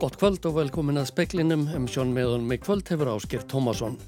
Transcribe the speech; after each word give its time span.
Gott 0.00 0.16
kvöld 0.16 0.46
og 0.48 0.54
velkomin 0.56 0.96
að 0.96 1.10
speklinum 1.10 1.66
um 1.76 1.84
sjón 1.84 2.14
meðan 2.16 2.46
með 2.48 2.62
kvöld 2.62 2.88
hefur 2.88 3.10
áskir 3.12 3.42
Tómasson. 3.44 3.98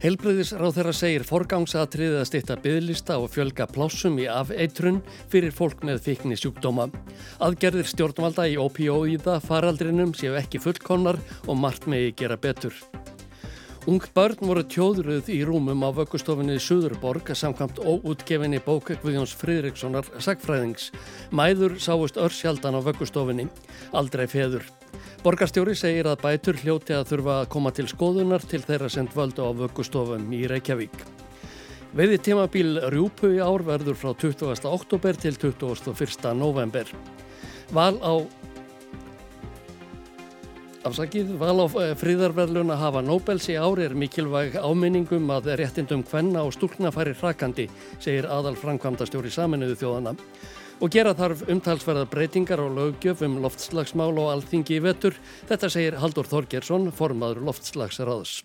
Helbriðisráð 0.00 0.78
þeirra 0.78 0.94
segir 0.96 1.26
forgangsatriðið 1.28 2.16
að 2.22 2.24
styrta 2.30 2.56
byggðlista 2.64 3.18
og 3.20 3.28
fjölga 3.34 3.66
plássum 3.68 4.16
í 4.16 4.24
afeitrun 4.32 5.02
fyrir 5.28 5.52
fólk 5.52 5.84
með 5.84 6.00
fikni 6.06 6.40
sjúkdóma. 6.40 6.88
Aðgerðir 7.36 7.92
stjórnvalda 7.92 8.48
í 8.48 8.56
OPO-íða 8.64 9.36
faraldrinum 9.44 10.16
séu 10.16 10.40
ekki 10.40 10.62
fullkonnar 10.64 11.20
og 11.44 11.60
margt 11.66 11.84
megi 11.84 12.16
gera 12.16 12.40
betur. 12.40 12.72
Ung 13.84 14.00
börn 14.16 14.40
voru 14.40 14.64
tjóðruð 14.64 15.28
í 15.36 15.42
rúmum 15.44 15.84
á 15.84 15.92
vöggustofinni 16.00 16.56
Suðurborg 16.56 17.28
samkvæmt 17.36 17.84
óútgefinni 17.84 18.64
bók 18.64 18.88
Guðjóns 19.04 19.36
Fridrikssonar 19.36 20.08
sagfræðings. 20.16 20.94
Mæður 21.28 21.76
sáust 21.76 22.16
örsjaldan 22.16 22.76
á 22.76 22.80
vöggustofinni, 22.88 23.50
aldrei 23.92 24.24
feður. 24.24 24.64
Borgarstjóri 25.20 25.74
segir 25.76 26.08
að 26.08 26.22
bætur 26.22 26.56
hljóti 26.62 26.94
að 26.96 27.10
þurfa 27.10 27.34
að 27.42 27.48
koma 27.52 27.72
til 27.76 27.84
skoðunar 27.90 28.44
til 28.48 28.62
þeirra 28.64 28.88
sem 28.88 29.08
völdu 29.12 29.44
á 29.44 29.50
vöggustofum 29.52 30.30
í 30.32 30.46
Reykjavík. 30.48 31.02
Veiði 31.92 32.20
tímabíl 32.24 32.78
Rjúpu 32.94 33.34
í 33.34 33.40
ár 33.42 33.64
verður 33.66 33.98
frá 33.98 34.14
20. 34.14 34.62
oktober 34.70 35.18
til 35.18 35.34
21. 35.36 36.30
november. 36.38 36.88
Val 37.74 37.98
á 38.00 38.14
Afsakið, 40.80 41.34
val 41.36 41.58
á 41.60 41.66
eh, 41.76 41.90
fríðarverðluna 42.00 42.78
hafa 42.80 43.02
Nobels 43.04 43.50
í 43.52 43.58
ári 43.60 43.84
er 43.84 43.92
mikilvæg 43.92 44.54
áminningum 44.56 45.28
að 45.34 45.50
réttindum 45.60 46.00
hvenna 46.08 46.46
og 46.46 46.54
stúlna 46.56 46.88
færi 46.94 47.12
hrakandi, 47.12 47.66
segir 48.00 48.24
aðal 48.24 48.54
framkvæmda 48.56 49.04
stjóri 49.10 49.28
saminuðu 49.34 49.76
þjóðana 49.82 50.14
og 50.80 50.92
gera 50.92 51.12
þarf 51.16 51.44
umtalsverða 51.52 52.06
breytingar 52.08 52.60
á 52.64 52.66
lögjöf 52.66 53.20
um 53.26 53.40
loftslagsmál 53.44 54.14
og 54.16 54.30
alþingi 54.32 54.78
í 54.78 54.84
vetur. 54.84 55.16
Þetta 55.50 55.68
segir 55.72 55.98
Haldur 56.00 56.28
Þorgersson, 56.28 56.88
formaður 56.96 57.44
loftslagsraðs. 57.50 58.40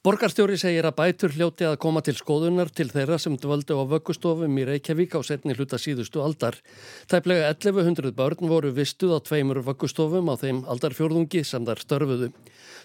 Borgarstjóri 0.00 0.54
segir 0.56 0.86
að 0.88 0.94
bætur 0.96 1.34
hljóti 1.34 1.66
að 1.68 1.74
koma 1.82 2.00
til 2.00 2.14
skoðunar 2.16 2.70
til 2.72 2.86
þeirra 2.88 3.18
sem 3.20 3.34
dvöldu 3.36 3.76
á 3.76 3.84
vöggustofum 3.84 4.54
í 4.56 4.62
Reykjavík 4.64 5.12
á 5.12 5.20
setni 5.20 5.52
hluta 5.52 5.76
síðustu 5.76 6.22
aldar. 6.24 6.56
Tæplega 7.04 7.50
1100 7.52 8.14
börn 8.16 8.48
voru 8.48 8.72
vistuð 8.72 9.12
á 9.12 9.20
tveimur 9.20 9.60
vöggustofum 9.66 10.32
á 10.32 10.40
þeim 10.40 10.62
aldarfjörðungi 10.72 11.44
sem 11.44 11.68
þar 11.68 11.84
störfuðu. 11.84 12.30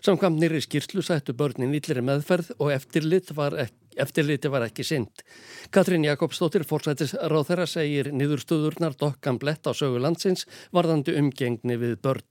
Samkvæmt 0.04 0.44
nýri 0.44 0.60
skýrslu 0.68 1.06
sættu 1.08 1.32
börnin 1.32 1.72
yllir 1.80 2.04
meðferð 2.04 2.52
og 2.60 2.76
eftirlit 2.76 3.32
var 3.32 3.56
Eftirliti 3.96 4.52
var 4.52 4.66
ekki 4.68 4.84
synd. 4.84 5.24
Katrín 5.72 6.04
Jakobsdóttir 6.06 6.66
fórsættis 6.68 7.14
ráð 7.16 7.50
þeirra 7.50 7.68
segir 7.70 8.12
niðurstöðurnar 8.12 8.98
dokkan 9.00 9.40
blett 9.40 9.68
á 9.68 9.72
sögu 9.72 10.02
landsins 10.04 10.46
varðandi 10.76 11.16
umgengni 11.20 11.78
við 11.80 11.96
börn. 12.04 12.28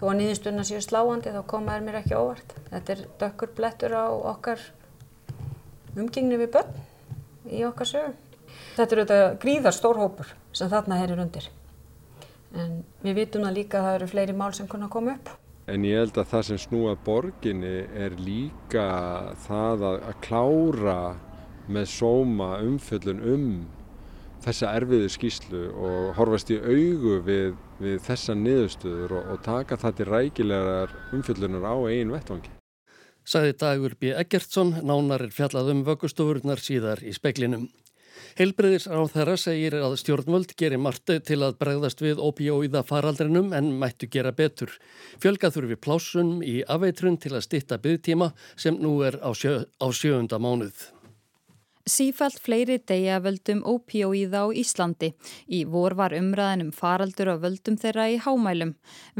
Þó 0.00 0.08
að 0.10 0.18
nýðusturna 0.20 0.64
séu 0.66 0.82
sláandi 0.84 1.32
þá 1.32 1.42
komaður 1.48 1.86
mér 1.86 2.00
ekki 2.02 2.18
óvart. 2.18 2.56
Þetta 2.70 2.94
er 2.96 3.04
dökkur 3.20 3.52
blettur 3.56 3.94
á 3.94 4.06
okkar 4.10 4.60
umgengni 5.96 6.40
við 6.40 6.50
börn 6.58 6.80
í 7.48 7.62
okkar 7.68 7.88
sögum. 7.88 8.16
Þetta 8.74 8.90
er 8.90 9.02
auðvitað 9.02 9.38
gríðar 9.44 9.76
stór 9.76 10.00
hópur 10.02 10.34
sem 10.52 10.70
þarna 10.70 10.98
herir 11.00 11.22
undir. 11.22 11.46
En 12.54 12.82
við 13.02 13.20
vitum 13.22 13.46
það 13.46 13.56
líka 13.56 13.80
að 13.80 13.86
það 13.86 13.96
eru 13.98 14.10
fleiri 14.12 14.36
mál 14.36 14.52
sem 14.54 14.68
kunna 14.70 14.90
koma 14.90 15.14
upp. 15.16 15.30
En 15.70 15.84
ég 15.88 15.96
held 15.96 16.18
að 16.20 16.28
það 16.28 16.42
sem 16.48 16.58
snúað 16.60 16.98
borginni 17.06 17.76
er 17.96 18.16
líka 18.20 18.88
það 19.46 19.84
að, 19.88 20.02
að 20.10 20.18
klára 20.26 20.98
með 21.72 21.86
sóma 21.88 22.50
umfjöllun 22.60 23.22
um 23.32 23.46
þessa 24.44 24.74
erfiðu 24.76 25.08
skýslu 25.12 25.62
og 25.72 26.10
horfast 26.18 26.52
í 26.52 26.58
augu 26.60 27.14
við, 27.24 27.54
við 27.80 27.96
þessa 28.04 28.36
niðurstöður 28.36 29.16
og, 29.16 29.30
og 29.32 29.40
taka 29.46 29.78
það 29.80 29.96
til 30.00 30.08
rækilegar 30.10 30.92
umfjöllunar 31.16 31.64
á 31.64 31.76
einn 31.88 32.12
vettvangi. 32.12 32.52
Saði 33.24 33.54
Dagur 33.56 33.94
B. 33.96 34.12
Eggertsson, 34.12 34.74
nánar 34.84 35.24
er 35.24 35.32
fjallað 35.32 35.70
um 35.72 35.80
vöggustofurnar 35.86 36.60
síðar 36.60 37.00
í 37.00 37.14
speklinum. 37.16 37.70
Heilbreyðis 38.38 38.88
á 38.90 38.98
þeirra 39.10 39.36
segir 39.40 39.76
að 39.78 39.98
stjórnvöld 40.00 40.56
gerir 40.58 40.82
margt 40.82 41.12
til 41.26 41.40
að 41.42 41.58
bregðast 41.60 42.02
við 42.04 42.22
opíóiða 42.22 42.84
faraldrinum 42.86 43.52
en 43.56 43.74
mættu 43.80 44.08
gera 44.10 44.32
betur. 44.32 44.72
Fjölgað 45.22 45.58
þurfi 45.58 45.80
plásun 45.86 46.34
í 46.42 46.60
afeitrun 46.64 47.20
til 47.20 47.34
að 47.34 47.46
stitta 47.48 47.78
byggtíma 47.82 48.32
sem 48.56 48.78
nú 48.80 49.00
er 49.06 49.20
á, 49.22 49.30
sjö, 49.34 49.64
á 49.78 49.86
sjöunda 49.90 50.38
mánuð. 50.42 50.93
Sífælt 51.84 52.38
fleiri 52.40 52.78
degja 52.88 53.18
völdum 53.20 53.58
ópíóíða 53.60 54.40
á 54.40 54.56
Íslandi. 54.56 55.10
Í 55.52 55.66
vor 55.68 55.92
var 55.92 56.14
umræðin 56.16 56.62
um 56.64 56.70
faraldur 56.72 57.28
og 57.34 57.42
völdum 57.42 57.74
þeirra 57.76 58.06
í 58.08 58.14
hámælum. 58.24 58.70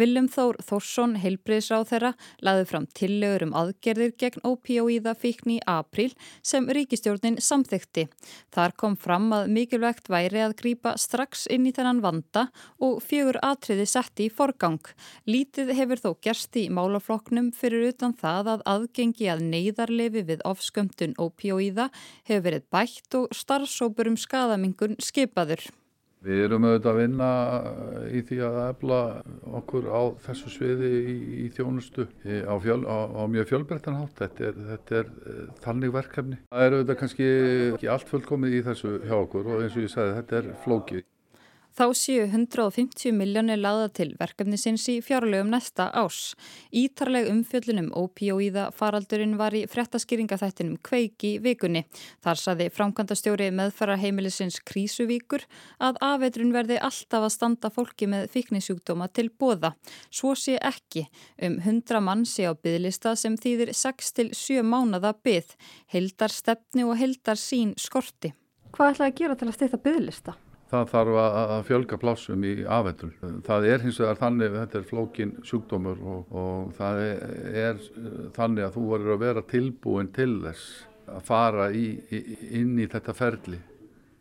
Viljum 0.00 0.30
Þór 0.32 0.56
Þórsson, 0.64 1.18
heilbriðsráð 1.20 1.84
þeirra, 1.90 2.12
laði 2.40 2.64
fram 2.70 2.86
tillögur 2.96 3.44
um 3.44 3.52
aðgerðir 3.60 4.14
gegn 4.16 4.40
ópíóíða 4.48 5.12
fíkn 5.12 5.52
í 5.52 5.58
april 5.68 6.14
sem 6.40 6.64
ríkistjórnin 6.64 7.36
samþykti. 7.36 8.06
Þar 8.56 8.72
kom 8.80 8.96
fram 8.96 9.28
að 9.36 9.52
mikilvægt 9.58 10.08
væri 10.08 10.46
að 10.46 10.56
grýpa 10.62 10.94
strax 10.96 11.44
inn 11.52 11.68
í 11.68 11.74
þennan 11.76 12.00
vanda 12.00 12.46
og 12.80 13.04
fjögur 13.04 13.42
atriði 13.44 13.84
setti 13.92 14.30
í 14.30 14.32
forgang. 14.32 14.80
Lítið 15.28 15.74
hefur 15.76 16.00
þó 16.00 16.10
gerst 16.24 16.56
í 16.56 16.70
málafloknum 16.72 17.52
fyrir 17.52 17.90
utan 17.92 18.16
það 18.16 18.54
að 18.56 18.66
aðgengi 18.72 19.28
að 19.28 19.46
neyðarlefi 19.52 20.24
við 20.32 20.48
ofskömmtun 20.48 21.18
ópíóíða 21.20 21.90
hefur 22.24 22.53
verið 22.54 22.68
bætt 22.72 23.16
og 23.18 23.32
starfsópur 23.34 24.10
um 24.10 24.20
skadamingun 24.20 25.00
skipaður. 25.02 25.66
Við 26.24 26.38
erum 26.46 26.64
auðvitað 26.64 26.94
að 26.94 26.98
vinna 27.02 27.30
í 28.16 28.20
því 28.24 28.36
að 28.46 28.54
efla 28.62 29.00
okkur 29.60 29.88
á 29.92 30.02
þessu 30.24 30.52
sviði 30.54 30.92
í, 30.96 31.16
í 31.44 31.48
þjónustu 31.52 32.06
á, 32.48 32.54
fjöl, 32.64 32.80
á, 32.88 32.96
á 33.12 33.22
mjög 33.28 33.50
fjölbreyttanhátt. 33.50 34.14
Þetta 34.22 34.46
er, 34.48 34.62
þetta 34.70 34.96
er 35.02 35.10
eh, 35.12 35.42
þannig 35.66 35.92
verkefni. 35.92 36.38
Það 36.48 36.64
er 36.64 36.76
auðvitað 36.78 37.00
kannski 37.02 37.28
ekki 37.74 37.90
allt 37.92 38.14
fullkomið 38.14 38.56
í 38.56 38.62
þessu 38.70 38.94
hjá 39.04 39.18
okkur 39.18 39.50
og 39.52 39.66
eins 39.66 39.76
og 39.76 39.84
ég 39.84 39.92
sagði 39.92 40.16
þetta 40.22 40.40
er 40.40 40.48
flókið. 40.64 41.04
Þá 41.74 41.88
séu 41.98 42.24
150 42.28 43.10
miljónir 43.18 43.58
laða 43.58 43.88
til 43.98 44.12
verkefnisins 44.14 44.84
í 44.92 45.00
fjárlegum 45.02 45.48
næsta 45.50 45.88
ás. 45.90 46.36
Ítarleg 46.70 47.26
umfjöllunum 47.32 47.88
ópíóíða 47.98 48.68
faraldurinn 48.78 49.34
var 49.40 49.56
í 49.58 49.64
frettaskýringaþættinum 49.72 50.76
kveiki 50.86 51.32
vikunni. 51.42 51.82
Þar 52.22 52.38
saði 52.44 52.68
framkvæmdastjóri 52.76 53.50
meðfara 53.58 53.98
heimilisins 53.98 54.60
Krísuvíkur 54.62 55.42
að 55.82 55.98
afeitrun 56.12 56.54
verði 56.54 56.78
alltaf 56.78 57.26
að 57.26 57.34
standa 57.34 57.72
fólki 57.74 58.06
með 58.06 58.30
fiknisjúkdóma 58.36 59.10
til 59.10 59.32
bóða. 59.34 59.72
Svo 60.14 60.36
sé 60.38 60.54
ekki 60.62 61.08
um 61.42 61.58
100 61.58 62.04
mann 62.06 62.22
sé 62.22 62.46
á 62.46 62.54
byðlista 62.54 63.16
sem 63.18 63.34
þýðir 63.34 63.74
6-7 63.74 64.62
mánada 64.62 65.10
byð, 65.26 65.50
heldar 65.90 66.30
stefni 66.30 66.86
og 66.86 66.94
heldar 67.02 67.34
sín 67.34 67.74
skorti. 67.74 68.30
Hvað 68.70 68.94
ætlaði 68.94 69.10
að 69.10 69.22
gera 69.24 69.40
til 69.42 69.50
að 69.50 69.56
steyta 69.58 69.82
byðlista? 69.82 70.38
Það 70.74 70.90
þarf 70.92 71.20
að 71.24 71.54
fjölga 71.68 71.98
plássum 72.02 72.44
í 72.46 72.54
afhendur. 72.76 73.14
Það 73.46 73.68
er 73.70 73.84
hins 73.84 74.00
vegar 74.02 74.20
þannig 74.20 74.56
þetta 74.58 74.80
er 74.80 74.88
flókin 74.90 75.32
sjúkdómur 75.46 76.02
og, 76.14 76.34
og 76.34 76.74
það 76.78 77.02
er 77.04 77.80
þannig 78.36 78.66
að 78.66 78.76
þú 78.76 78.84
verður 78.90 79.14
að 79.16 79.24
vera 79.24 79.46
tilbúin 79.54 80.12
til 80.14 80.32
þess 80.44 80.68
að 81.14 81.26
fara 81.28 81.68
í, 81.72 81.86
inn 82.56 82.78
í 82.80 82.88
þetta 82.90 83.14
ferli, 83.16 83.58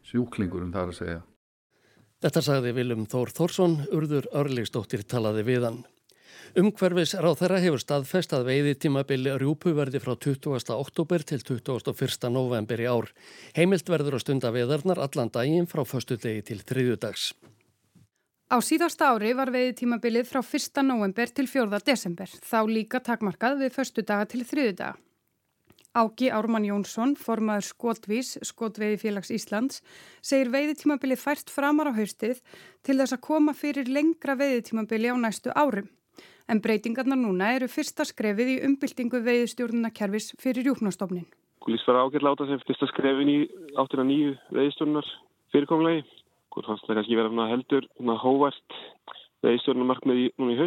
sjúklingurum 0.10 0.74
þar 0.74 0.92
að 0.92 1.00
segja. 1.00 1.22
Þetta 2.24 2.44
sagði 2.44 2.72
Viljum 2.78 3.08
Þór 3.12 3.32
Þórsson, 3.36 3.74
urður 3.92 4.30
örlegsdóttir 4.32 5.04
talaði 5.12 5.44
við 5.48 5.66
hann. 5.68 5.82
Umhverfis 6.54 7.16
ráð 7.18 7.40
þeirra 7.40 7.60
hefur 7.64 7.82
staðfest 7.82 8.34
að 8.38 8.44
veiði 8.46 8.74
tímabili 8.78 9.32
rjúpu 9.42 9.72
verði 9.74 9.98
frá 9.98 10.12
20. 10.14 10.68
oktober 10.76 11.24
til 11.26 11.40
21. 11.42 12.28
november 12.30 12.84
í 12.84 12.86
ár. 12.86 13.08
Heimilt 13.58 13.88
verður 13.90 14.20
að 14.20 14.22
stunda 14.22 14.52
veðarnar 14.54 15.02
allan 15.02 15.32
daginn 15.34 15.66
frá 15.66 15.82
förstu 15.82 16.14
degi 16.22 16.44
til 16.52 16.60
þriðjudags. 16.62 17.32
Á 18.54 18.62
síðasta 18.62 19.10
ári 19.10 19.32
var 19.34 19.50
veiði 19.50 19.72
tímabilið 19.80 20.30
frá 20.30 20.44
1. 20.44 20.84
november 20.86 21.34
til 21.34 21.48
4. 21.50 21.80
desember. 21.88 22.30
Þá 22.30 22.60
líka 22.70 23.02
takmarkað 23.02 23.58
við 23.64 23.74
förstu 23.74 24.06
daga 24.06 24.30
til 24.30 24.44
þriðjudaga. 24.46 24.94
Áki 25.98 26.30
Ármann 26.30 26.70
Jónsson, 26.70 27.18
formaður 27.18 27.66
Skotvís, 27.72 28.36
Skotveiði 28.46 29.02
félags 29.02 29.34
Íslands, 29.34 29.82
segir 30.22 30.54
veiðitímabili 30.54 31.18
fært 31.18 31.50
framar 31.50 31.90
á 31.90 31.98
haustið 31.98 32.46
til 32.86 33.00
þess 33.02 33.18
að 33.18 33.26
koma 33.26 33.58
fyrir 33.58 33.90
lengra 33.90 34.38
veiðitímabili 34.38 35.10
á 35.10 35.18
næstu 35.18 35.50
árum. 35.58 35.90
En 36.52 36.60
breytingarna 36.64 37.16
núna 37.16 37.54
eru 37.58 37.70
fyrsta 37.72 38.06
skrefið 38.08 38.52
í 38.56 38.58
umbyltingu 38.68 39.22
veiðstjórnarkerfis 39.24 40.34
fyrir 40.42 40.68
rjúknastofnin. 40.68 41.26
Lýst 41.68 41.88
var 41.88 42.02
ágært 42.04 42.26
láta 42.26 42.48
sem 42.50 42.60
fyrsta 42.68 42.90
skrefin 42.92 43.32
í 43.32 43.38
áttina 43.80 44.04
nýju 44.08 44.36
veiðstjórnar 44.52 45.08
fyrirkomlegi. 45.56 46.04
Hvort 46.54 46.68
fannst 46.70 46.86
það 46.88 47.00
kannski 47.00 47.18
vera 47.18 47.32
heldur 47.50 47.88
hóvært 48.22 48.78
veiðstjórnarmarkmið 49.46 50.28
núna 50.38 50.56
í 50.56 50.60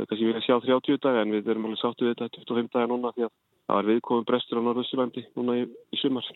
er 0.00 0.06
kannski 0.08 0.28
að 0.32 0.44
sjá 0.46 0.56
30 0.64 1.00
daga 1.04 1.22
en 1.22 1.32
við 1.34 1.48
erum 1.52 1.66
alveg 1.68 1.80
sáttu 1.80 2.06
við 2.06 2.14
þetta 2.16 2.44
25 2.48 2.70
daga 2.72 2.90
núna 2.92 3.12
því 3.12 3.26
að 3.26 3.32
það 3.66 3.78
var 3.78 3.88
viðkominn 3.90 4.28
brestur 4.28 4.60
á 4.60 4.62
Norðurslandi 4.66 5.24
núna 5.36 5.56
í, 5.60 5.66
í 5.68 6.00
sumar. 6.00 6.28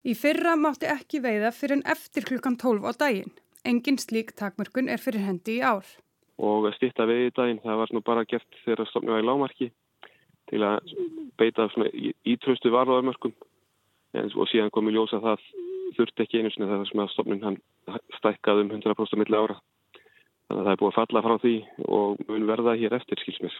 Í 0.00 0.14
fyrra 0.16 0.56
mátti 0.56 0.88
ekki 0.90 1.20
veiða 1.22 1.52
fyrir 1.54 1.78
en 1.78 1.86
eftir 1.94 2.26
klukkan 2.26 2.56
12 2.58 2.86
á 2.88 2.92
daginn. 3.04 3.34
Engin 3.68 4.00
slík 4.00 4.32
takmörkun 4.38 4.88
er 4.88 5.02
fyrir 5.02 5.26
hendi 5.26 5.58
í 5.58 5.62
ár. 5.62 5.84
Og 6.40 6.68
stitta 6.76 7.06
við 7.08 7.26
í 7.28 7.32
daginn. 7.36 7.62
Það 7.64 7.80
var 7.82 7.94
nú 7.94 8.02
bara 8.04 8.26
gert 8.28 8.60
þegar 8.64 8.88
stofnum 8.88 9.14
var 9.14 9.24
í 9.24 9.28
lámarki 9.28 9.70
til 10.50 10.62
að 10.66 10.94
beita 11.38 11.68
ítröstu 12.26 12.72
varðaðarmörkum 12.74 13.34
og 14.34 14.48
síðan 14.50 14.72
kom 14.74 14.88
í 14.90 14.94
ljósa 14.96 15.20
það 15.22 15.44
þurfti 15.96 16.24
ekki 16.24 16.40
einu 16.40 16.50
sinni 16.54 16.70
þegar 16.70 17.04
að 17.04 17.12
stofnun 17.14 17.44
hann 17.44 17.60
stækkað 18.18 18.64
um 18.64 18.72
100% 18.78 19.20
milli 19.20 19.38
ára. 19.38 19.60
Þannig 20.48 20.62
að 20.62 20.66
það 20.66 20.72
er 20.72 20.80
búið 20.80 20.90
að 20.90 20.98
falla 20.98 21.24
frá 21.26 21.36
því 21.44 21.54
og 21.86 22.22
mun 22.26 22.48
verða 22.48 22.76
hér 22.80 22.96
eftir 22.98 23.22
skilsmis. 23.22 23.56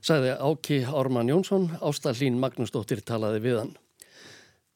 Sæði 0.00 0.36
Áki 0.38 0.78
Ármann 0.86 1.28
Jónsson, 1.28 1.66
Ástallín 1.84 2.38
Magnúsdóttir 2.40 3.02
talaði 3.04 3.42
við 3.44 3.58
hann. 3.60 3.72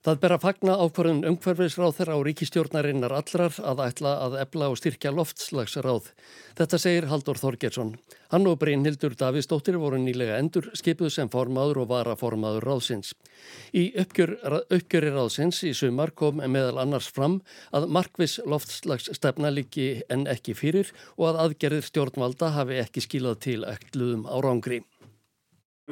Það 0.04 0.18
ber 0.20 0.32
að 0.34 0.42
fagna 0.42 0.72
ákvarðun 0.84 1.22
umhverfisráð 1.30 1.94
þeirra 1.96 2.16
á 2.20 2.24
ríkistjórnarinnar 2.26 3.12
allrar 3.16 3.54
að 3.56 3.78
ætla 3.86 4.10
að 4.26 4.34
ebla 4.42 4.66
og 4.68 4.76
styrkja 4.76 5.14
loftslagsráð. 5.16 6.10
Þetta 6.58 6.80
segir 6.82 7.06
Haldur 7.08 7.40
Þorgjersson. 7.40 7.94
Hann 8.28 8.44
og 8.50 8.58
Brynhildur 8.60 9.16
Davíðsdóttir 9.16 9.78
voru 9.80 9.96
nýlega 10.02 10.36
endur 10.42 10.68
skipuð 10.76 11.08
sem 11.14 11.32
formaður 11.32 11.86
og 11.86 11.90
varaformaður 11.94 12.68
ráðsins. 12.68 13.14
Í 13.72 13.94
uppgjör, 14.04 14.36
uppgjöri 14.68 15.14
ráðsins 15.14 15.62
í 15.64 15.72
sumar 15.72 16.12
kom 16.12 16.44
meðal 16.52 16.82
annars 16.84 17.08
fram 17.08 17.38
að 17.72 17.88
markvis 17.96 18.42
loftslagsstefna 18.44 19.56
líki 19.56 20.02
en 20.12 20.28
ekki 20.28 20.52
fyrir 20.52 20.92
og 21.16 21.30
að 21.30 21.46
aðgerðir 21.46 21.88
stjórnvalda 21.88 22.52
hafi 22.58 22.82
ekki 22.84 23.08
skilað 23.08 23.40
til 23.48 23.62
ekkluðum 23.72 24.28
árangri. 24.28 24.84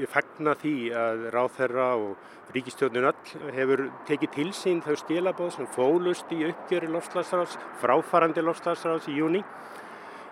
Ég 0.00 0.08
fagna 0.08 0.54
því 0.56 0.70
að 0.96 1.24
ráðherra 1.34 1.86
og 2.00 2.52
ríkistjóðnun 2.54 3.10
öll 3.10 3.50
hefur 3.52 3.82
tekið 4.08 4.30
til 4.32 4.46
sín 4.56 4.78
þau 4.80 4.94
stílabóð 4.96 5.50
sem 5.52 5.68
fólust 5.74 6.32
í 6.32 6.38
uppgjöri 6.46 6.88
lofslagsráðs, 6.94 7.58
fráfarandi 7.82 8.40
lofslagsráðs 8.40 9.10
í 9.12 9.18
júni. 9.18 9.42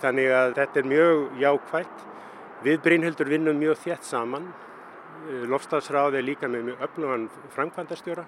Þannig 0.01 0.33
að 0.39 0.55
þetta 0.63 0.81
er 0.81 0.89
mjög 0.95 1.37
jákvægt. 1.43 2.07
Við 2.65 2.81
Brynhildur 2.89 3.33
vinnum 3.35 3.61
mjög 3.61 3.77
þétt 3.85 4.09
saman. 4.09 4.49
Lofslagsráð 5.53 6.17
er 6.23 6.29
líka 6.31 6.49
með 6.49 6.71
mjög 6.71 6.89
öflugan 6.89 7.31
framkvæmdastjóra. 7.53 8.25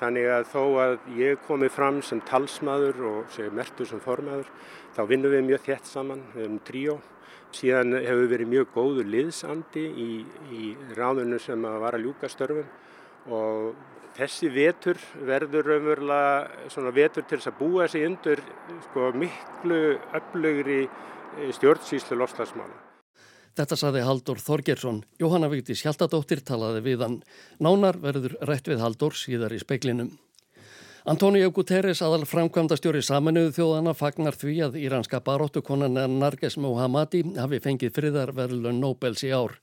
Þannig 0.00 0.32
að 0.32 0.50
þó 0.54 0.64
að 0.86 0.98
ég 1.20 1.44
komi 1.44 1.68
fram 1.68 2.00
sem 2.00 2.24
talsmaður 2.24 3.04
og 3.12 3.32
sem 3.36 3.52
mertur 3.52 3.92
sem 3.92 4.00
formaður, 4.00 4.48
þá 4.96 5.04
vinnum 5.12 5.36
við 5.36 5.48
mjög 5.52 5.66
þétt 5.68 5.92
saman, 5.92 6.24
erum 6.40 6.56
tríó. 6.64 7.02
Síðan 7.50 7.96
hefur 7.98 8.28
verið 8.30 8.50
mjög 8.50 8.68
góður 8.74 9.08
liðsandi 9.10 9.82
í, 9.90 10.10
í 10.54 10.74
ráðunum 10.96 11.40
sem 11.42 11.64
að 11.66 11.80
vara 11.82 11.98
að 11.98 12.04
ljúka 12.06 12.30
störfum 12.30 12.68
og 13.34 13.72
þessi 14.16 14.50
vetur 14.54 15.00
verður 15.26 15.72
raunverulega 15.72 16.68
svona 16.72 16.92
vetur 16.94 17.26
til 17.26 17.38
þess 17.38 17.50
að 17.50 17.58
búa 17.58 17.88
sig 17.90 18.06
undur 18.06 18.42
sko, 18.86 19.10
miklu 19.18 19.80
öflugri 20.16 20.80
eh, 20.86 21.50
stjórnsýslu 21.56 22.18
lofslagsmála. 22.20 22.86
Þetta 23.58 23.76
saði 23.76 24.02
Haldur 24.06 24.38
Þorgersson. 24.40 25.02
Jóhanna 25.20 25.50
Víktis 25.50 25.82
Hjaltadóttir 25.84 26.40
talaði 26.46 26.84
við 26.86 27.02
hann. 27.04 27.16
Nánar 27.58 27.98
verður 28.00 28.38
rætt 28.46 28.70
við 28.70 28.82
Haldur 28.84 29.16
síðar 29.18 29.52
í 29.56 29.58
speiklinum. 29.60 30.14
Antonio 31.08 31.48
Guterres 31.48 32.02
aðal 32.04 32.26
framkvæmdastjóri 32.28 33.00
saminuðu 33.00 33.54
þjóðana 33.56 33.94
fagnar 33.96 34.36
því 34.36 34.56
að 34.66 34.74
íranska 34.82 35.22
baróttukonan 35.24 35.96
Narges 36.20 36.58
Mohammadi 36.60 37.22
hafi 37.38 37.60
fengið 37.64 37.94
friðarverðlun 37.96 38.82
Nobels 38.82 39.24
í 39.24 39.30
ár. 39.32 39.56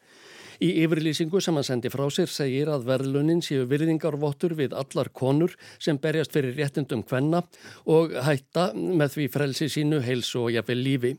Í 0.57 0.71
yfirlýsingu 0.81 1.37
sem 1.43 1.57
hann 1.57 1.65
sendi 1.67 1.89
frá 1.93 2.07
sér 2.13 2.31
segir 2.33 2.71
að 2.73 2.87
verðlunin 2.87 3.43
séu 3.45 3.67
virðingarvottur 3.69 4.55
við 4.57 4.73
allar 4.73 5.11
konur 5.13 5.53
sem 5.77 5.99
berjast 6.01 6.33
fyrir 6.33 6.57
réttindum 6.57 7.03
hvenna 7.05 7.43
og 7.85 8.15
hætta 8.25 8.71
með 8.73 9.13
því 9.13 9.27
frelsi 9.35 9.69
sínu 9.69 10.01
heilsu 10.05 10.47
og 10.47 10.51
jafnvel 10.55 10.81
lífi. 10.81 11.13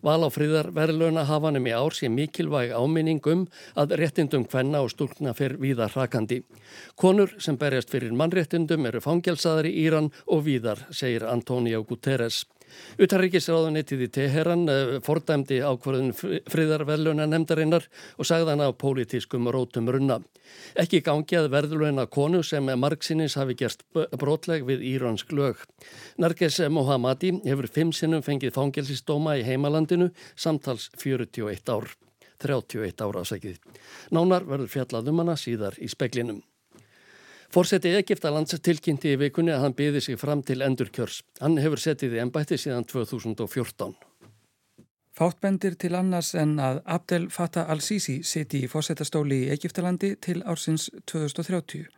Val 0.00 0.24
á 0.24 0.28
friðar 0.32 0.70
verðluna 0.72 1.26
hafanum 1.28 1.68
í 1.68 1.74
ár 1.76 1.92
sé 1.92 2.08
mikilvæg 2.08 2.72
áminningum 2.72 3.44
að 3.76 3.96
réttindum 4.00 4.48
hvenna 4.48 4.80
og 4.80 4.94
stúlna 4.94 5.34
fyrir 5.36 5.60
víðar 5.60 5.92
hrakandi. 5.92 6.40
Konur 6.96 7.36
sem 7.38 7.60
berjast 7.60 7.92
fyrir 7.92 8.16
mannréttindum 8.16 8.88
eru 8.88 9.04
fangelsaðar 9.04 9.68
í 9.68 9.76
Íran 9.84 10.08
og 10.26 10.46
víðar, 10.48 10.86
segir 10.88 11.28
Antonio 11.28 11.84
Guterres. 11.84 12.46
Utarrikisráðunitið 13.02 14.04
í 14.06 14.08
Teheran 14.14 14.64
eh, 14.72 14.94
fordæmdi 15.04 15.60
ákvarðun 15.62 16.14
friðarverðluna 16.50 17.28
nefndarinnar 17.30 17.86
og 18.16 18.28
sagði 18.28 18.54
hann 18.54 18.64
af 18.66 18.76
pólitískum 18.82 19.48
rótum 19.54 19.90
runna. 19.92 20.20
Ekki 20.78 21.02
gangi 21.04 21.38
að 21.38 21.50
verðluna 21.52 22.06
konu 22.10 22.42
sem 22.46 22.68
margsinnis 22.80 23.36
hafi 23.38 23.56
gerst 23.58 23.84
brotleg 23.92 24.66
við 24.68 24.84
íransk 24.94 25.32
lög. 25.36 25.62
Narges 26.18 26.60
Mohammadi 26.72 27.34
hefur 27.44 27.68
fimm 27.72 27.92
sinnum 27.92 28.24
fengið 28.24 28.56
fangelsistóma 28.56 29.38
í 29.38 29.46
heimalandinu 29.46 30.10
samtals 30.36 30.90
41 30.96 31.74
ár. 31.74 31.90
31 32.38 33.02
ára 33.02 33.24
ásækið. 33.24 33.58
Nánar 34.14 34.46
verður 34.46 34.70
fjallað 34.70 35.10
um 35.10 35.24
hana 35.24 35.34
síðar 35.36 35.78
í 35.82 35.90
speklinum. 35.90 36.38
Fórseti 37.48 37.94
Egiptalands 37.96 38.52
tilkynnti 38.60 39.14
í 39.14 39.18
vikunni 39.22 39.54
að 39.54 39.62
hann 39.62 39.74
byði 39.76 40.02
sig 40.04 40.18
fram 40.20 40.42
til 40.44 40.60
endurkjörs. 40.66 41.22
Hann 41.40 41.56
hefur 41.56 41.80
setið 41.80 42.18
í 42.18 42.20
ennbætti 42.20 42.58
síðan 42.60 42.84
2014. 42.84 43.94
Fáttbendir 45.16 45.78
til 45.80 45.94
annars 45.96 46.34
en 46.36 46.58
að 46.60 46.82
Abdel 46.84 47.30
Fattah 47.32 47.72
al-Sisi 47.72 48.18
siti 48.22 48.60
í 48.66 48.68
fórsetastóli 48.68 49.40
í 49.46 49.48
Egiptalandi 49.56 50.12
til 50.20 50.42
ársins 50.44 50.90
2030. 51.08 51.88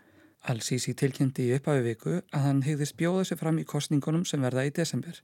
Al-Sisi 0.54 0.94
tilkynnti 0.94 1.50
í 1.50 1.58
upphafi 1.58 1.82
viku 1.88 2.14
að 2.20 2.46
hann 2.46 2.62
hegðist 2.64 2.96
bjóða 3.02 3.26
sig 3.26 3.42
fram 3.42 3.58
í 3.58 3.66
kostningunum 3.74 4.22
sem 4.24 4.46
verða 4.46 4.68
í 4.70 4.74
desember. 4.78 5.18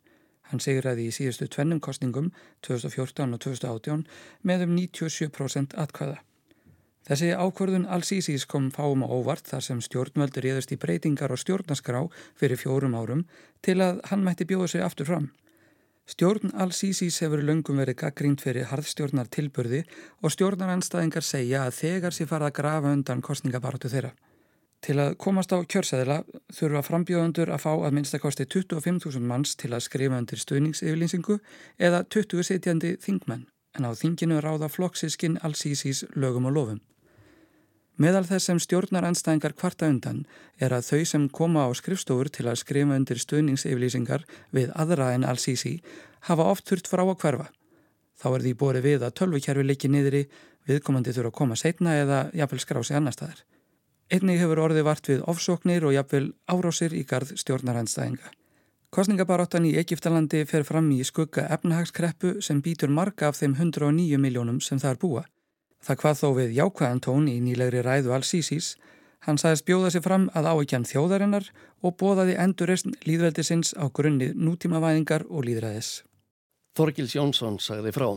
Hann 0.51 0.61
segir 0.61 0.91
að 0.91 1.07
í 1.07 1.13
síðustu 1.15 1.47
tvennum 1.47 1.79
kostningum 1.79 2.33
2014 2.67 3.31
og 3.31 3.47
2018 3.47 4.03
með 4.43 4.67
um 4.67 4.75
97% 4.83 5.79
atkvæða. 5.87 6.26
Þessi 7.07 7.29
ákvörðun 7.39 7.85
Al-Sísís 7.87 8.49
kom 8.51 8.65
fáum 8.75 9.05
á 9.05 9.09
óvart 9.09 9.47
þar 9.47 9.63
sem 9.63 9.81
stjórnvöldur 9.85 10.43
réðust 10.43 10.73
í 10.75 10.79
breytingar 10.83 11.31
og 11.31 11.39
stjórnaskrá 11.39 12.01
fyrir 12.35 12.59
fjórum 12.59 12.97
árum 12.99 13.21
til 13.63 13.79
að 13.79 14.01
hann 14.11 14.25
mætti 14.27 14.47
bjóða 14.51 14.73
sig 14.73 14.83
aftur 14.83 15.07
fram. 15.07 15.29
Stjórn 16.11 16.51
Al-Sísís 16.55 17.21
hefur 17.23 17.45
löngum 17.47 17.79
verið 17.79 18.01
gaggrínt 18.03 18.43
fyrir 18.43 18.67
harðstjórnar 18.73 19.31
tilburði 19.31 19.85
og 20.23 20.35
stjórnaranstæðingar 20.35 21.27
segja 21.27 21.63
að 21.67 21.79
þegar 21.79 22.17
sé 22.17 22.27
farað 22.27 22.51
að 22.51 22.57
grafa 22.59 22.93
undan 22.99 23.23
kostningabaratu 23.23 23.91
þeirra. 23.91 24.13
Til 24.83 24.99
að 25.03 25.15
komast 25.23 25.55
á 25.55 25.63
kjörsæðila 25.63 26.19
þurfa 26.55 26.83
frambjóðundur 26.87 27.55
að 27.55 27.63
fá 27.63 27.73
að 27.75 27.95
minnstakosti 28.01 28.49
25.000 28.51 29.23
manns 29.23 29.55
til 29.55 29.71
að 29.73 29.87
skrifa 29.87 30.19
undir 30.19 30.43
stuðningsyfirlýsingu 30.43 31.39
eða 31.79 32.03
20 32.11 32.51
setjandi 32.51 32.97
þingmenn 33.03 33.47
en 33.79 33.87
á 33.87 33.91
þinginu 33.95 34.43
ráða 34.43 34.71
flokksískin 34.73 35.39
Al-Sísís 35.47 36.05
lögum 36.15 36.51
og 36.51 36.55
lofum. 36.59 36.85
Meðal 37.97 38.27
þess 38.29 38.51
sem 38.51 38.59
stjórnar 38.61 39.07
anstæðingar 39.09 39.55
kvarta 39.57 39.89
undan 39.89 40.25
er 40.61 40.75
að 40.77 40.89
þau 40.91 41.05
sem 41.09 41.29
koma 41.33 41.65
á 41.65 41.73
skrifstofur 41.73 42.29
til 42.29 42.45
að 42.45 42.61
skrifa 42.61 42.97
undir 42.99 43.21
stuðningsyflýsingar 43.23 44.27
við 44.53 44.73
aðra 44.77 45.15
en 45.17 45.25
Al-Sisi 45.25 45.79
hafa 46.29 46.45
oft 46.53 46.69
þurft 46.69 46.91
frá 46.93 47.07
að 47.07 47.17
hverfa. 47.23 47.47
Þá 48.21 48.29
er 48.35 48.45
því 48.45 48.53
bórið 48.61 48.85
við 48.85 49.05
að 49.07 49.15
tölvukerfi 49.21 49.65
leikið 49.65 49.93
niðri, 49.95 50.23
viðkomandi 50.69 51.15
þurfa 51.17 51.33
að 51.33 51.39
koma 51.41 51.57
setna 51.57 51.95
eða 52.03 52.19
jafnvel 52.37 52.61
skrá 52.61 52.81
sig 52.85 52.97
annar 52.99 53.17
staðar. 53.17 53.41
Einnig 54.13 54.41
hefur 54.41 54.61
orðið 54.67 54.87
vart 54.87 55.09
við 55.09 55.23
ofsóknir 55.33 55.87
og 55.89 55.95
jafnvel 55.97 56.27
árásir 56.53 56.93
í 56.93 57.03
gard 57.09 57.33
stjórnar 57.41 57.81
anstæðinga. 57.81 58.29
Kostningabaráttan 58.93 59.67
í 59.67 59.73
Egiptalandi 59.81 60.45
fer 60.49 60.65
fram 60.69 60.93
í 60.95 61.01
skugga 61.05 61.49
efnahagskreppu 61.57 62.37
sem 62.45 62.61
býtur 62.63 62.93
marga 62.93 63.33
af 63.33 63.41
þeim 63.41 63.57
109 63.57 64.21
miljónum 64.21 64.61
sem 64.63 64.79
það 64.81 64.93
er 64.93 65.01
búa. 65.03 65.25
Það 65.87 65.99
hvað 66.01 66.17
þó 66.19 66.29
við 66.35 66.55
jákvæðan 66.57 67.01
tón 67.05 67.27
í 67.31 67.37
nýlegri 67.39 67.83
ræðu 67.87 68.11
Al-Sísís, 68.17 68.73
hann 69.23 69.39
sagðist 69.39 69.67
bjóða 69.69 69.93
sér 69.95 70.03
fram 70.03 70.25
að 70.35 70.49
áeikjan 70.51 70.87
þjóðarinnar 70.91 71.47
og 71.87 71.95
bóðaði 72.01 72.35
endurreysn 72.43 72.97
líðveldisins 73.07 73.71
á 73.79 73.87
grunni 73.95 74.33
nútímavæðingar 74.35 75.29
og 75.31 75.47
líðræðis. 75.47 75.91
Þorgils 76.75 77.15
Jónsson 77.15 77.61
sagði 77.63 77.95
frá. 77.95 78.09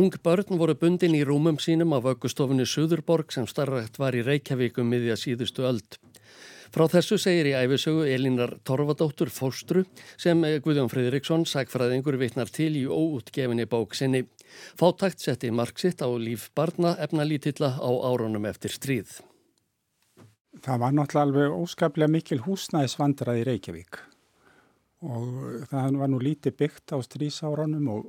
Ung 0.00 0.16
börn 0.24 0.56
voru 0.56 0.78
bundin 0.80 1.18
í 1.18 1.26
rúmum 1.28 1.60
sínum 1.60 1.92
af 1.92 2.08
aukustofunni 2.08 2.64
Suðurborg 2.64 3.36
sem 3.36 3.44
starrætt 3.44 4.00
var 4.00 4.16
í 4.16 4.24
Reykjavíkum 4.24 4.88
miðja 4.88 5.20
síðustu 5.20 5.68
öld. 5.68 6.00
Frá 6.70 6.84
þessu 6.86 7.16
segir 7.18 7.48
í 7.50 7.52
æfisögu 7.58 8.04
Elinar 8.06 8.52
Torfadóttur 8.62 9.26
Fóstru 9.34 9.80
sem 10.14 10.38
Guðjón 10.62 10.90
Fridriksson, 10.92 11.42
sagfræðingur, 11.42 12.14
vittnar 12.20 12.52
til 12.54 12.76
í 12.78 12.84
óutgefinni 12.86 13.66
bók 13.66 13.96
sinni. 13.98 14.20
Fátakt 14.78 15.18
setti 15.18 15.50
marksitt 15.50 15.98
á 15.98 16.06
líf 16.14 16.46
barna 16.54 16.94
efnalítilla 17.02 17.72
á 17.74 17.90
árunum 17.90 18.46
eftir 18.46 18.70
stríð. 18.70 19.18
Það 20.62 20.80
var 20.84 20.94
náttúrulega 20.94 21.26
alveg 21.26 21.58
óskaplega 21.58 22.14
mikil 22.14 22.40
húsnæðisvandrað 22.46 23.42
í 23.42 23.44
Reykjavík 23.50 24.00
og 25.00 25.66
það 25.70 26.00
var 26.04 26.10
nú 26.12 26.22
lítið 26.22 26.58
byggt 26.60 26.92
á 26.94 27.02
strísárunum 27.02 27.86
og, 27.96 28.08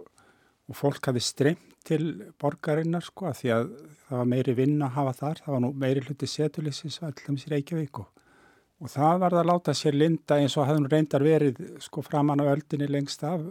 og 0.67 0.75
fólk 0.77 1.07
hafi 1.07 1.23
streymt 1.23 1.77
til 1.87 2.27
borgarinnar 2.37 3.05
sko 3.05 3.31
að 3.31 3.37
því 3.41 3.53
að 3.57 3.69
það 4.05 4.17
var 4.19 4.33
meiri 4.35 4.57
vinn 4.57 4.81
að 4.85 4.97
hafa 4.99 5.13
þar, 5.17 5.45
það 5.45 5.53
var 5.55 5.61
nú 5.63 5.69
meiri 5.81 6.03
hluti 6.05 6.27
setulísins 6.29 7.01
alltaf 7.01 7.47
í 7.47 7.53
Reykjavík 7.55 8.03
og 8.03 8.20
og 8.81 8.89
það 8.89 9.19
var 9.21 9.35
það 9.35 9.41
að 9.41 9.49
láta 9.51 9.75
sér 9.77 9.97
linda 9.97 10.37
eins 10.41 10.55
og 10.57 10.65
hafði 10.65 10.81
hún 10.81 10.91
reyndar 10.91 11.25
verið 11.25 11.59
sko 11.83 12.01
framann 12.05 12.41
á 12.41 12.49
öldinni 12.49 12.87
lengst 12.89 13.23
af. 13.27 13.43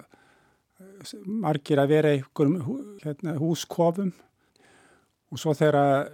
Margir 1.24 1.78
að 1.78 1.92
vera 1.92 2.14
einhverjum 2.16 2.96
hérna, 3.04 3.36
húskofum. 3.38 4.10
Og 5.30 5.38
svo 5.38 5.54
þegar 5.54 6.10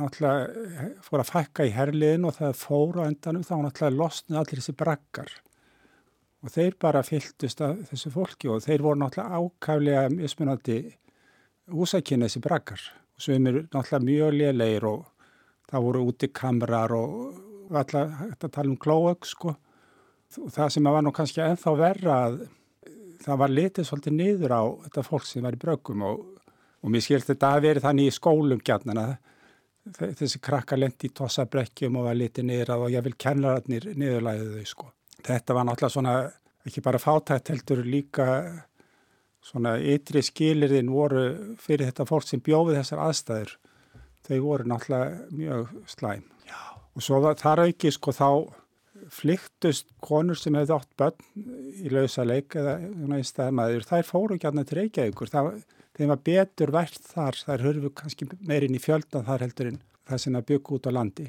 náttúrulega 0.00 0.92
fór 1.04 1.22
að 1.22 1.32
fækka 1.32 1.66
í 1.66 1.74
herliðin 1.74 2.28
og 2.28 2.36
það 2.36 2.60
fór 2.60 3.00
á 3.00 3.08
endanum 3.08 3.44
þá 3.46 3.54
náttúrulega 3.60 3.96
losnið 3.96 4.40
allir 4.40 4.60
þessi 4.60 4.76
brakkar 4.76 5.32
og 6.44 6.52
þeir 6.52 6.76
bara 6.80 7.02
fyltust 7.06 7.62
af 7.64 7.80
þessu 7.90 8.12
fólki 8.12 8.50
og 8.52 8.62
þeir 8.64 8.84
voru 8.84 9.00
náttúrulega 9.00 9.40
ákaflega 9.40 10.04
mismunandi 10.12 10.78
húsakynna 11.72 12.28
þessi 12.28 12.44
brakkar 12.44 12.84
og 13.16 13.24
sem 13.24 13.48
er 13.48 13.62
náttúrulega 13.64 14.04
mjög 14.10 14.36
lélegir 14.36 14.88
og 14.90 15.06
það 15.70 15.86
voru 15.88 16.04
úti 16.10 16.30
kamrar 16.32 16.94
og 16.96 17.45
alltaf 17.70 18.12
þetta 18.22 18.52
tala 18.52 18.72
um 18.72 18.78
klóög 18.80 19.26
sko 19.28 19.54
og 20.42 20.52
það 20.52 20.72
sem 20.74 20.88
var 20.90 21.04
nú 21.04 21.12
kannski 21.14 21.42
ennþá 21.44 21.74
verra 21.78 22.16
að 22.26 22.40
það 23.22 23.38
var 23.42 23.54
litið 23.54 23.88
svolítið 23.88 24.16
niður 24.16 24.54
á 24.54 24.62
þetta 24.86 25.06
fólk 25.06 25.26
sem 25.28 25.46
var 25.46 25.56
í 25.56 25.60
bröggum 25.60 26.04
og, 26.06 26.24
og 26.82 26.92
mér 26.92 27.04
skilst 27.04 27.30
þetta 27.30 27.54
að 27.54 27.64
veri 27.66 27.84
þannig 27.84 28.10
í 28.10 28.14
skólum 28.14 28.62
gætnana 28.62 29.06
þessi 29.94 30.40
krakka 30.42 30.78
lendi 30.78 31.08
í 31.08 31.14
tossabrekkjum 31.14 32.00
og 32.00 32.08
var 32.08 32.18
litið 32.18 32.48
niður 32.48 32.72
að 32.74 32.86
og 32.86 32.94
ég 32.96 33.04
vil 33.06 33.14
kennararnir 33.22 33.86
niðurlæðið 33.94 34.56
þau 34.56 34.70
sko. 34.72 34.88
Þetta 35.26 35.56
var 35.56 35.66
náttúrulega 35.68 35.94
svona 35.94 36.14
ekki 36.66 36.82
bara 36.82 37.02
fátætt 37.02 37.52
heldur 37.52 37.84
líka 37.86 38.26
svona 39.46 39.76
ytri 39.78 40.22
skilirðin 40.26 40.90
voru 40.90 41.54
fyrir 41.62 41.86
þetta 41.90 42.08
fólk 42.08 42.26
sem 42.26 42.42
bjóði 42.42 42.80
þessar 42.80 43.04
aðstæður 43.06 43.54
þau 44.26 44.38
voru 44.42 44.70
náttúrulega 44.72 45.36
mjög 45.38 45.76
slæm. 45.92 46.26
Já. 46.48 46.58
Og 46.96 47.04
svo 47.04 47.20
þar 47.36 47.66
auki 47.66 47.92
sko 47.92 48.14
þá 48.16 48.28
flyktust 49.12 49.90
konur 50.02 50.38
sem 50.40 50.56
hefði 50.56 50.74
átt 50.76 50.92
börn 50.98 51.82
í 51.84 51.90
lausa 51.92 52.24
leik 52.26 52.56
eða 52.58 52.78
í 53.18 53.26
staðmaður, 53.26 53.84
þær 53.86 54.08
fóru 54.08 54.36
ekki 54.36 54.48
aðnað 54.48 54.70
til 54.70 54.78
Reykjavíkur, 54.80 55.30
það, 55.30 55.50
þeim 55.98 56.12
var 56.12 56.22
betur 56.26 56.72
vært 56.74 57.10
þar, 57.12 57.38
þær 57.46 57.66
hörfu 57.66 57.92
kannski 58.00 58.28
meirinn 58.40 58.76
í 58.76 58.82
fjöldan 58.82 59.26
þar 59.28 59.46
heldur 59.46 59.70
en 59.72 59.78
það 60.08 60.22
sem 60.24 60.38
að 60.38 60.48
byggja 60.50 60.78
út 60.78 60.88
á 60.88 60.96
landi. 60.96 61.28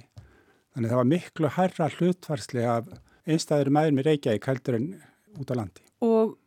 Þannig 0.73 0.93
það 0.93 1.01
var 1.01 1.11
miklu 1.11 1.53
hærra 1.57 1.91
hlutvarslega 1.97 2.79
af 2.79 2.89
einstæður 3.27 3.73
maður 3.75 3.97
með 3.97 4.09
Reykjavík 4.11 4.49
heldur 4.51 4.79
en 4.79 4.89
út 5.37 5.53
á 5.53 5.55
landi. 5.59 5.85
Og 6.05 6.37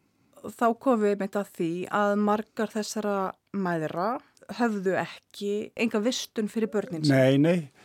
þá 0.56 0.66
komum 0.80 1.04
við 1.04 1.16
með 1.20 1.26
þetta 1.26 1.44
því 1.58 1.72
að 2.00 2.16
margar 2.24 2.72
þessara 2.72 3.16
maðura 3.52 4.10
höfðu 4.58 4.96
ekki 4.98 5.52
enga 5.78 6.00
vistun 6.02 6.50
fyrir 6.50 6.70
börnin 6.72 7.04
sem. 7.04 7.14
Nei, 7.14 7.38
nei, 7.38 7.79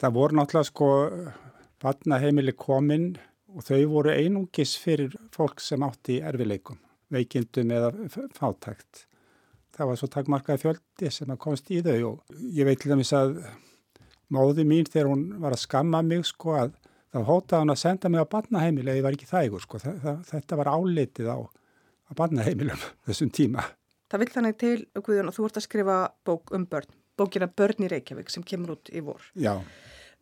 það 0.00 0.14
voru 0.16 0.38
náttúrulega 0.38 0.68
sko 0.68 0.88
Vatnaheimili 1.82 2.54
kominn 2.58 3.12
og 3.54 3.64
þau 3.66 3.84
voru 3.92 4.12
einungis 4.12 4.74
fyrir 4.80 5.14
fólk 5.34 5.62
sem 5.62 5.82
átti 5.86 6.18
erfileikum, 6.26 6.80
veikindum 7.14 7.70
eða 7.74 7.92
fátækt. 8.34 9.06
Það 9.78 9.90
var 9.90 10.00
svo 10.00 10.08
takkmarkaði 10.10 10.62
fjöldi 10.64 11.12
sem 11.14 11.30
að 11.30 11.40
komst 11.44 11.70
í 11.70 11.80
þau 11.86 11.98
og 12.10 12.36
ég 12.54 12.66
veit 12.66 12.82
til 12.82 12.90
dæmis 12.92 13.14
að 13.14 13.38
móði 14.34 14.66
mín 14.68 14.88
þegar 14.88 15.12
hún 15.12 15.24
var 15.40 15.54
að 15.54 15.64
skamma 15.64 16.02
mig 16.02 16.26
sko 16.26 16.56
að 16.58 16.74
þá 17.14 17.20
hótaði 17.30 17.62
hún 17.62 17.74
að 17.74 17.82
senda 17.84 18.10
mig 18.12 18.26
á 18.26 18.32
badnaheimili 18.34 18.90
eða 18.90 18.98
ég 18.98 19.06
var 19.06 19.16
ekki 19.16 19.30
þægur 19.30 19.64
sko. 19.64 19.80
Þetta 20.28 20.58
var 20.60 20.72
álitið 20.74 21.30
á, 21.30 21.38
á 21.46 22.12
badnaheimilum 22.18 22.82
þessum 23.06 23.30
tíma. 23.32 23.64
Það 24.08 24.22
vil 24.22 24.30
þannig 24.34 24.58
til, 24.60 24.76
Guðjón, 24.96 25.28
og 25.28 25.36
þú 25.36 25.44
vart 25.44 25.58
að 25.60 25.64
skrifa 25.66 25.96
bók 26.24 26.52
um 26.56 26.64
börn, 26.68 26.92
bókina 27.18 27.50
Börn 27.50 27.86
í 27.86 27.90
Reykjavík 27.92 28.32
sem 28.32 28.46
kemur 28.46 28.76
út 28.76 28.90
í 28.94 29.02
vor. 29.04 29.22
Já. 29.38 29.58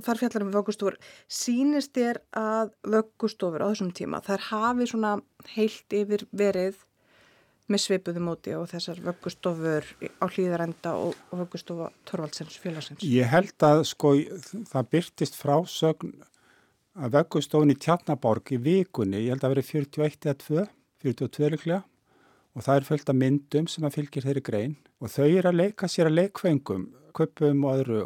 Þar 0.05 0.21
fjallar 0.21 0.45
um 0.45 0.53
vöggustofur. 0.53 0.99
Sýnist 1.33 1.95
þér 1.97 2.21
að 2.37 2.75
vöggustofur 2.97 3.65
á 3.65 3.71
þessum 3.71 3.95
tíma, 3.97 4.21
þær 4.25 4.45
hafi 4.51 4.91
svona 4.91 5.15
heilt 5.55 5.97
yfir 5.97 6.27
verið 6.37 6.83
með 7.73 7.83
svipuðu 7.83 8.23
móti 8.23 8.55
og 8.55 8.69
þessar 8.71 9.01
vöggustofur 9.03 9.89
á 10.23 10.25
hlýðarenda 10.29 10.95
og, 11.01 11.17
og 11.33 11.43
vöggustofa 11.43 11.91
Torvaldsens 12.07 12.59
félagsins? 12.63 13.03
Ég 13.03 13.27
held 13.31 13.67
að 13.67 13.83
sko 13.91 14.13
það 14.71 14.91
byrtist 14.93 15.39
frásögn 15.39 16.15
að 16.97 17.17
vöggustofun 17.19 17.75
í 17.75 17.79
Tjarnaborg 17.81 18.55
í 18.55 18.61
vikunni, 18.63 19.25
ég 19.27 19.35
held 19.35 19.45
að 19.49 19.57
veri 19.57 19.67
41 19.67 20.29
eða 20.31 20.39
2, 20.45 20.67
42 21.05 21.53
líklega 21.57 21.83
og 22.57 22.65
það 22.65 22.79
er 22.79 22.89
fullt 22.89 23.11
af 23.13 23.19
myndum 23.21 23.67
sem 23.69 23.85
að 23.85 23.99
fylgir 23.99 24.29
þeirri 24.29 24.45
grein 24.47 24.77
og 25.01 25.13
þau 25.13 25.27
er 25.29 25.51
að 25.51 25.61
leika 25.61 25.89
sér 25.91 26.11
að 26.11 26.19
leikfengum, 26.21 26.87
köpum 27.17 27.67
og 27.67 27.83
öðru 27.83 28.05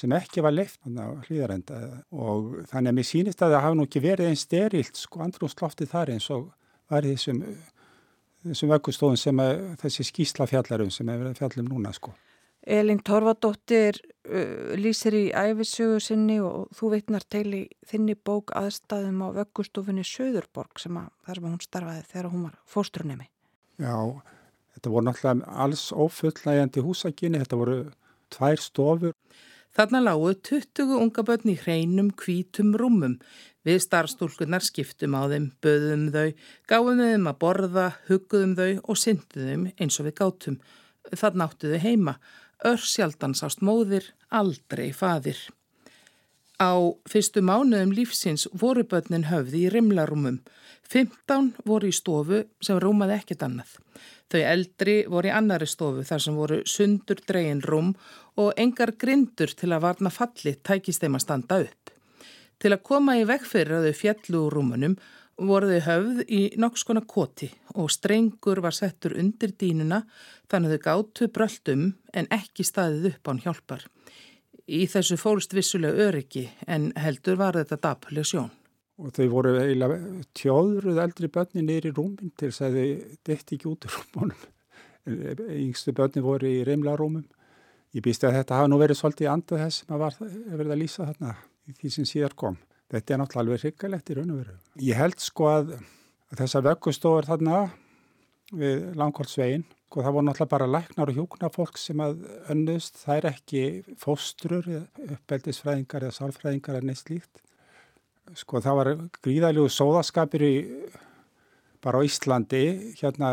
sem 0.00 0.12
ekki 0.16 0.44
var 0.44 0.54
leift 0.54 0.80
hlýðarenda 0.86 1.80
og 2.14 2.62
þannig 2.70 2.92
að 2.92 2.96
mér 2.96 3.08
sýnist 3.08 3.42
að 3.44 3.54
það 3.54 3.64
hafi 3.66 3.78
nú 3.78 3.86
ekki 3.88 4.02
verið 4.04 4.30
einn 4.30 4.40
sterilt 4.40 5.00
sko 5.00 5.22
andrúsloftið 5.26 5.92
þar 5.92 6.14
eins 6.14 6.30
og 6.32 6.48
var 6.90 7.06
þessum, 7.06 7.42
þessum 8.46 8.72
vöggustofun 8.72 9.20
sem 9.20 9.42
að, 9.42 9.54
þessi 9.82 10.06
skíslafjallarum 10.08 10.92
sem 10.94 11.10
hefur 11.10 11.28
verið 11.28 11.42
fjallum 11.42 11.70
núna 11.74 11.92
sko. 11.96 12.14
Elin 12.60 13.00
Torfadóttir 13.00 13.96
uh, 14.28 14.72
lýsir 14.76 15.16
í 15.16 15.22
æfisögu 15.32 16.00
sinni 16.04 16.36
og 16.44 16.68
þú 16.76 16.90
veitnar 16.94 17.24
til 17.32 17.46
í 17.56 17.62
þinni 17.88 18.18
bók 18.20 18.52
aðstæðum 18.58 19.22
á 19.24 19.28
vöggustofunni 19.38 20.04
Söðurborg 20.04 20.82
sem 20.82 20.98
að 21.00 21.08
þar 21.24 21.40
var 21.40 21.54
hún 21.54 21.64
starfaði 21.64 22.04
þegar 22.10 22.28
hún 22.34 22.44
var 22.48 22.58
fóstrunemi. 22.68 23.30
Já, 23.80 23.96
þetta 24.80 24.92
voru 24.94 25.06
náttúrulega 25.10 25.54
alls 25.60 25.90
ófullnægjandi 25.92 26.80
húsakinni, 26.80 27.40
þetta 27.42 27.58
voru 27.60 27.78
tvær 28.32 28.62
stofur. 28.64 29.12
Þarna 29.76 30.00
lágu 30.02 30.32
20 30.48 30.96
unga 30.96 31.22
börn 31.22 31.52
í 31.52 31.56
hreinum 31.60 32.08
kvítum 32.16 32.72
rúmum. 32.80 33.18
Við 33.62 33.82
starfstúlkunar 33.84 34.64
skiptum 34.64 35.14
á 35.14 35.28
þeim, 35.28 35.50
böðum 35.60 36.08
þau, 36.14 36.32
gáum 36.64 37.04
þeim 37.04 37.28
að 37.28 37.38
borða, 37.44 37.86
hugguðum 38.08 38.56
þau 38.56 38.72
og 38.80 38.98
synduðum 38.98 39.68
eins 39.76 40.00
og 40.00 40.08
við 40.08 40.16
gátum. 40.22 40.58
Það 41.12 41.38
náttuðu 41.44 41.82
heima. 41.84 42.16
Ör 42.64 42.80
sjaldan 42.80 43.36
sást 43.36 43.60
móðir, 43.60 44.08
aldrei 44.32 44.90
fadir. 44.96 45.38
Á 46.60 46.76
fyrstu 47.08 47.40
mánuðum 47.40 47.94
lífsins 47.96 48.44
voru 48.52 48.84
börnin 48.84 49.30
höfði 49.30 49.62
í 49.64 49.68
rimlarúmum. 49.72 50.42
15 50.92 51.54
voru 51.64 51.88
í 51.88 51.94
stofu 51.96 52.42
sem 52.60 52.80
rúmaði 52.82 53.16
ekkert 53.16 53.46
annað. 53.46 53.70
Þau 54.30 54.40
eldri 54.44 54.96
voru 55.08 55.30
í 55.30 55.32
annari 55.32 55.68
stofu 55.70 56.04
þar 56.04 56.22
sem 56.24 56.36
voru 56.36 56.58
sundur 56.68 57.22
dregin 57.24 57.62
rúm 57.64 57.94
og 58.36 58.52
engar 58.60 58.92
grindur 59.00 59.54
til 59.56 59.70
að 59.72 59.86
varna 59.86 60.12
falli 60.12 60.52
tækist 60.60 61.00
þeim 61.00 61.16
að 61.16 61.24
standa 61.24 61.60
upp. 61.64 61.94
Til 62.60 62.74
að 62.74 62.84
koma 62.90 63.16
í 63.16 63.24
vegfyrir 63.24 63.78
að 63.78 63.88
þau 63.88 63.98
fjallu 64.02 64.44
úr 64.44 64.58
rúmunum 64.58 64.98
voru 65.40 65.70
þau 65.72 65.86
höfð 65.88 66.24
í 66.28 66.42
nokkskona 66.60 67.00
koti 67.08 67.48
og 67.72 67.88
strengur 67.94 68.60
var 68.60 68.76
settur 68.76 69.16
undir 69.16 69.54
dínuna 69.56 70.02
þannig 70.52 70.74
að 70.74 70.76
þau 70.76 70.84
gáttu 70.90 71.30
bröldum 71.32 71.86
en 72.12 72.28
ekki 72.36 72.66
staðið 72.68 73.14
upp 73.14 73.32
án 73.32 73.40
hjálpar. 73.46 73.86
Í 74.70 74.84
þessu 74.86 75.16
fólst 75.18 75.54
vissulega 75.56 76.08
öryggi 76.08 76.46
en 76.70 76.92
heldur 77.00 77.38
var 77.40 77.58
þetta 77.58 77.80
dapurlega 77.88 78.28
sjón 78.30 78.50
og 79.00 79.12
þau 79.16 79.26
voru 79.32 79.52
eiginlega 79.56 79.98
tjóðruð 80.36 80.98
eldri 81.00 81.30
börni 81.32 81.64
nýri 81.64 81.92
rúmin 81.96 82.32
til 82.36 82.50
þess 82.50 82.64
að 82.66 82.74
þau 82.76 82.88
detti 83.28 83.56
ekki 83.56 83.68
út 83.70 83.86
úr 83.88 83.94
rúmunum. 83.96 84.42
Yngstu 85.56 85.94
börni 85.96 86.22
voru 86.24 86.50
í 86.50 86.58
reymlarúmum. 86.68 87.24
Ég 87.96 88.04
býst 88.04 88.26
að 88.28 88.36
þetta 88.38 88.58
hafa 88.58 88.70
nú 88.70 88.78
verið 88.80 89.00
svolítið 89.00 89.30
andað 89.32 89.62
þess 89.64 89.80
sem 89.80 89.94
að 89.96 90.18
verið 90.58 90.74
að 90.74 90.82
lýsa 90.82 91.06
þarna 91.08 91.32
því 91.80 91.92
sem 91.94 92.08
síðar 92.10 92.36
kom. 92.42 92.58
Þetta 92.90 93.14
er 93.14 93.22
náttúrulega 93.22 93.46
alveg 93.46 93.64
hryggalegt 93.64 94.10
í 94.10 94.18
raun 94.18 94.34
og 94.34 94.42
veru. 94.42 94.56
Ég 94.84 95.00
held 95.00 95.22
sko 95.22 95.48
að 95.48 95.72
þessar 96.36 96.66
vöggustofur 96.68 97.30
þarna 97.30 97.62
við 98.50 98.88
langkváldsvegin, 98.98 99.66
sko 99.90 100.02
það 100.06 100.16
voru 100.16 100.26
náttúrulega 100.26 100.54
bara 100.54 100.70
læknar 100.70 101.10
og 101.10 101.18
hjóknar 101.18 101.52
fólk 101.54 101.78
sem 101.78 102.00
að 102.02 102.24
önnust, 102.52 102.98
það 103.04 103.20
er 103.20 103.28
ekki 103.30 103.62
fóstrur, 103.98 104.66
uppeldisfræðingar 105.06 106.06
eða 106.06 106.18
sálfræðingar 106.18 106.78
eða 106.78 106.90
neitt 106.90 107.04
slíkt 107.04 107.44
sko 108.38 108.60
það 108.62 108.78
var 108.78 108.90
gríðaljú 109.24 109.66
sóðaskapir 109.72 110.44
í, 110.44 110.54
bara 111.82 112.02
á 112.02 112.06
Íslandi 112.06 112.62
hérna 113.00 113.32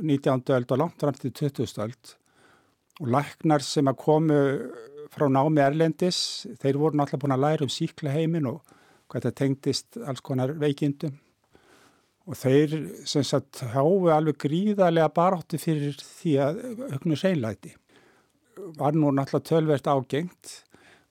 19. 0.00 0.44
öld 0.56 0.72
og 0.72 0.80
langt 0.80 1.02
fram 1.02 1.16
til 1.18 1.32
20. 1.32 1.66
öld 1.84 2.14
og 3.00 3.10
læknar 3.16 3.64
sem 3.64 3.88
að 3.88 4.00
komu 4.00 4.40
frá 5.10 5.26
námi 5.32 5.62
Erlendis, 5.64 6.46
þeir 6.60 6.78
voru 6.78 6.98
náttúrulega 7.00 7.24
búin 7.24 7.36
að 7.36 7.44
læra 7.44 7.66
um 7.66 7.72
síklaheimin 7.72 8.48
og 8.50 8.60
hvað 9.10 9.26
þetta 9.26 9.38
tengdist 9.40 9.98
alls 10.06 10.22
konar 10.22 10.54
veikindum 10.58 11.16
og 12.30 12.38
þeir 12.38 12.74
sem 13.10 13.24
sagt 13.26 13.64
háfu 13.72 14.10
alveg 14.14 14.38
gríðarlega 14.44 15.10
baráttu 15.14 15.58
fyrir 15.58 15.96
því 15.98 16.34
að 16.44 16.60
auknu 16.94 17.18
seinlæti 17.18 17.74
var 18.78 18.94
nú 18.94 19.10
náttúrulega 19.10 19.48
tölvert 19.48 19.88
ágengt. 19.90 20.50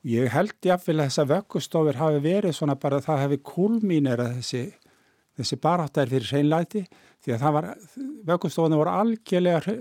Ég 0.08 0.30
held 0.32 0.56
jáfnvel 0.64 1.02
að 1.02 1.10
þessa 1.10 1.26
vöggustofur 1.28 1.98
hafi 2.00 2.22
verið 2.24 2.56
svona 2.56 2.78
bara 2.80 3.00
að 3.00 3.08
það 3.10 3.24
hefði 3.24 3.40
kúlmínir 3.50 4.22
að 4.24 4.38
þessi, 4.38 4.62
þessi 5.40 5.58
baráttar 5.60 6.12
fyrir 6.12 6.30
hreinlæti 6.30 6.84
því 7.26 7.34
að 7.36 7.44
það 7.44 7.56
var, 7.58 7.68
vöggustofuna 8.30 8.80
voru 8.80 8.94
algjörlega 9.02 9.76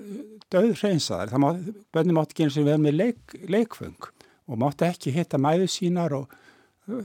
döð 0.50 0.72
hreinsaðar. 0.80 1.30
Það 1.30 1.44
má, 1.44 1.48
bönni 1.94 2.16
mátti 2.16 2.34
ekki 2.34 2.48
eins 2.48 2.58
og 2.58 2.66
vera 2.66 2.82
með 2.82 2.98
leik, 2.98 3.36
leikfung 3.46 4.10
og 4.48 4.58
mátti 4.58 4.88
ekki 4.88 5.14
hitta 5.14 5.38
mæðu 5.38 5.70
sínar 5.70 6.16
og 6.18 6.34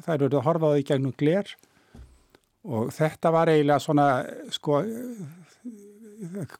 þær 0.07 0.25
eru 0.29 0.39
að 0.39 0.45
horfa 0.47 0.73
á 0.73 0.73
því 0.73 0.87
gegnum 0.89 1.15
gler 1.19 1.53
og 2.63 2.91
þetta 2.95 3.31
var 3.33 3.51
eiginlega 3.51 3.79
svona 3.83 4.07
sko 4.53 4.81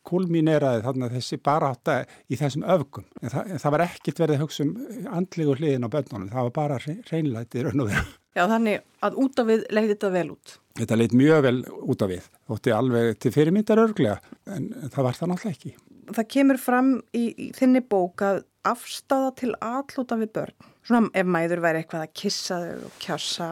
kulmineraði 0.08 0.84
þarna 0.84 1.10
þessi 1.14 1.40
baráta 1.44 2.00
í 2.28 2.38
þessum 2.40 2.66
öfgum. 2.76 3.06
En 3.22 3.32
það, 3.32 3.54
en 3.54 3.62
það 3.64 3.76
var 3.76 3.86
ekkert 3.86 4.20
verið 4.24 4.36
að 4.36 4.44
hugsa 4.44 4.66
um 4.66 4.74
andlegu 5.20 5.56
hliðin 5.60 5.88
á 5.88 5.94
börnunum, 5.94 6.28
það 6.34 6.50
var 6.50 6.54
bara 6.58 6.80
reynlætið 6.84 7.68
raun 7.68 7.86
og 7.86 7.90
vera. 7.92 8.04
Já, 8.34 8.44
þannig 8.50 8.84
að 9.06 9.18
út 9.24 9.40
af 9.40 9.50
við 9.50 9.66
leiði 9.70 9.94
þetta 9.94 10.12
vel 10.16 10.28
út. 10.34 10.56
Þetta 10.80 11.00
leiði 11.00 11.20
mjög 11.22 11.42
vel 11.46 11.58
út 11.94 12.06
af 12.06 12.12
við. 12.12 12.30
Þótti 12.50 12.74
alveg 12.74 13.20
til 13.22 13.34
fyrirmyndar 13.36 13.84
örglega, 13.84 14.38
en, 14.50 14.70
það 14.90 15.08
var 15.08 15.20
það 15.20 15.34
náttúrulega 15.34 15.58
ekki. 15.58 15.74
Það 16.14 16.30
kemur 16.36 16.60
fram 16.60 16.90
í, 17.16 17.24
í 17.30 17.50
þinni 17.56 17.84
bók 17.94 18.26
að 18.26 18.42
afstáða 18.68 19.34
til 19.40 19.52
allúta 19.62 20.18
við 20.20 20.34
börn. 20.36 20.72
Svona 20.84 21.14
ef 21.16 21.30
mæður 21.30 21.62
væri 21.64 21.84
eitthvað 21.84 22.08
að 22.08 22.16
kissa 22.20 22.58
þau 22.60 22.88
og 22.90 22.98
kjassa, 23.00 23.50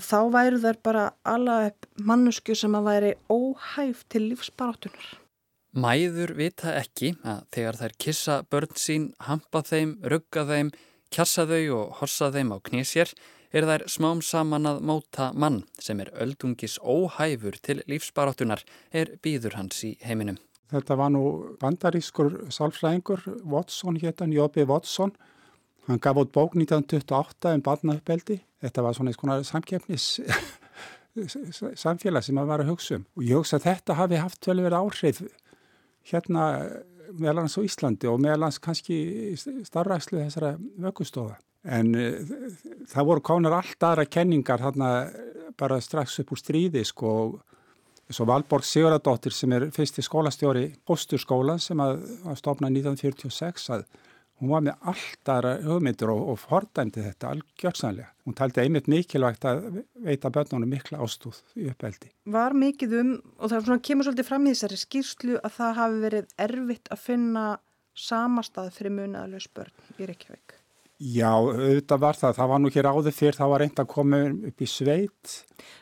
þá 0.00 0.18
væru 0.32 0.60
þær 0.62 0.78
bara 0.84 1.08
alveg 1.28 1.88
mannesku 2.00 2.54
sem 2.56 2.74
að 2.78 2.88
væri 2.88 3.12
óhæf 3.32 4.04
til 4.08 4.28
lífsbaráttunar. 4.30 5.18
Mæður 5.72 6.34
vita 6.36 6.74
ekki 6.76 7.14
að 7.24 7.44
þegar 7.54 7.78
þær 7.80 7.94
kissa 8.04 8.34
börn 8.52 8.74
sín, 8.76 9.06
hampa 9.24 9.62
þeim, 9.64 9.96
rugga 10.04 10.44
þeim, 10.48 10.72
kjassa 11.12 11.46
þau 11.48 11.62
og 11.78 11.94
horsa 12.00 12.28
þeim 12.32 12.52
á 12.52 12.58
knísjér, 12.60 13.12
er 13.52 13.66
þær 13.68 13.84
smám 13.88 14.20
saman 14.24 14.68
að 14.68 14.82
móta 14.88 15.30
mann 15.32 15.62
sem 15.80 16.00
er 16.00 16.12
öldungis 16.24 16.78
óhæfur 16.80 17.56
til 17.60 17.82
lífsbaráttunar 17.88 18.64
er 18.92 19.16
býður 19.24 19.56
hans 19.60 19.82
í 19.84 19.94
heiminum. 20.04 20.38
Þetta 20.72 20.96
var 20.96 21.10
nú 21.12 21.22
bandarískur 21.60 22.46
sálfræðingur, 22.52 23.26
Watson 23.44 23.98
héttan, 24.00 24.32
Jóbi 24.32 24.64
Watson. 24.68 25.12
Hann 25.88 26.00
gaf 26.02 26.18
út 26.20 26.32
bók 26.34 26.54
1928 26.54 27.56
um 27.56 27.62
barnauppeldi. 27.66 28.38
Þetta 28.62 28.84
var 28.86 28.94
svona 28.96 29.12
eitthvað 29.12 29.46
samkefnis 29.48 30.08
samfélag 31.84 32.24
sem 32.24 32.36
maður 32.38 32.52
var 32.52 32.64
að 32.64 32.72
hugsa 32.72 32.98
um. 33.00 33.06
Og 33.18 33.26
ég 33.26 33.40
hugsa 33.40 33.58
að 33.58 33.66
þetta 33.66 33.98
hafi 33.98 34.20
haft 34.22 34.48
vel 34.48 34.60
verið 34.62 34.78
áhrif 34.78 35.22
hérna 36.12 36.44
meðalans 37.12 37.58
á 37.58 37.60
Íslandi 37.66 38.08
og 38.08 38.20
meðalans 38.22 38.60
kannski 38.62 38.96
starfrækslu 39.66 40.22
þessara 40.22 40.54
vöggustofa. 40.80 41.36
En 41.62 41.92
uh, 41.94 42.14
það 42.90 43.08
voru 43.10 43.24
konar 43.26 43.58
allt 43.58 43.86
aðra 43.86 44.06
kenningar 44.10 44.62
þarna 44.62 44.92
bara 45.58 45.82
strax 45.82 46.22
upp 46.22 46.32
úr 46.32 46.40
stríði 46.40 46.84
sko 46.88 47.16
og 47.24 47.40
Svo 48.12 48.26
Valborg 48.28 48.66
Sigurðardóttir 48.66 49.32
sem 49.32 49.52
er 49.56 49.68
fyrsti 49.72 50.02
skólastjóri 50.04 50.66
Pósturskólan 50.84 51.60
sem 51.62 51.80
að, 51.80 52.02
að 52.28 52.38
stofna 52.40 52.68
1946 52.68 53.68
að 53.72 53.84
hún 54.42 54.50
var 54.50 54.64
með 54.66 54.86
alltara 54.90 55.52
hugmyndir 55.62 56.10
og, 56.10 56.22
og 56.32 56.40
fordæmdi 56.42 57.04
þetta 57.04 57.30
algjörsanlega. 57.30 58.08
Hún 58.26 58.36
taldi 58.38 58.62
einmitt 58.62 58.88
mikilvægt 58.90 59.46
að 59.46 59.82
veita 60.02 60.30
börnunum 60.34 60.70
mikla 60.70 60.98
ástúð 61.02 61.38
í 61.54 61.68
uppeldi. 61.70 62.10
Var 62.34 62.56
mikið 62.58 62.96
um, 63.00 63.12
og 63.38 63.52
það 63.52 63.76
kemur 63.86 64.08
svolítið 64.08 64.28
fram 64.28 64.48
í 64.48 64.54
þessari 64.54 64.80
skýrslu 64.82 65.38
að 65.38 65.54
það 65.60 65.78
hafi 65.78 66.02
verið 66.06 66.34
erfitt 66.46 66.90
að 66.90 67.04
finna 67.04 67.46
samastað 67.98 68.72
fyrir 68.74 68.96
munaðalös 68.96 69.46
börn 69.54 69.94
í 70.00 70.10
Reykjavík. 70.10 70.58
Já, 71.02 71.32
auðvitað 71.34 72.02
var 72.02 72.18
það. 72.18 72.36
Það 72.36 72.50
var 72.52 72.60
nú 72.62 72.70
ekki 72.70 72.86
ráðið 72.86 73.16
fyrr, 73.16 73.36
það 73.38 73.52
var 73.52 73.62
reynd 73.62 73.80
að 73.82 73.90
koma 73.90 74.20
upp 74.50 74.62
í 74.62 74.68
sveit. 74.70 75.32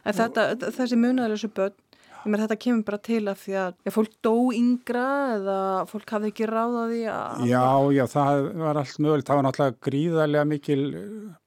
Þetta, 0.05 0.47
þessi 0.79 0.97
munaðalösu 1.01 1.51
börn 1.57 1.77
Mér 2.25 2.43
þetta 2.45 2.59
kemur 2.61 2.87
bara 2.89 3.01
til 3.07 3.21
af 3.31 3.45
því 3.45 3.55
að 3.61 3.93
fólk 3.95 4.17
dó 4.25 4.35
yngra 4.57 5.05
eða 5.37 5.59
fólk 5.91 6.15
hafði 6.17 6.33
ekki 6.33 6.49
ráðaði 6.51 7.01
að... 7.13 7.45
Já, 7.49 7.69
já, 7.97 8.03
það 8.13 8.49
var 8.61 8.81
allt 8.83 8.99
mögulegt. 9.01 9.29
Það 9.31 9.41
var 9.41 9.47
náttúrulega 9.47 9.79
gríðarlega 9.89 10.51
mikil, 10.51 10.83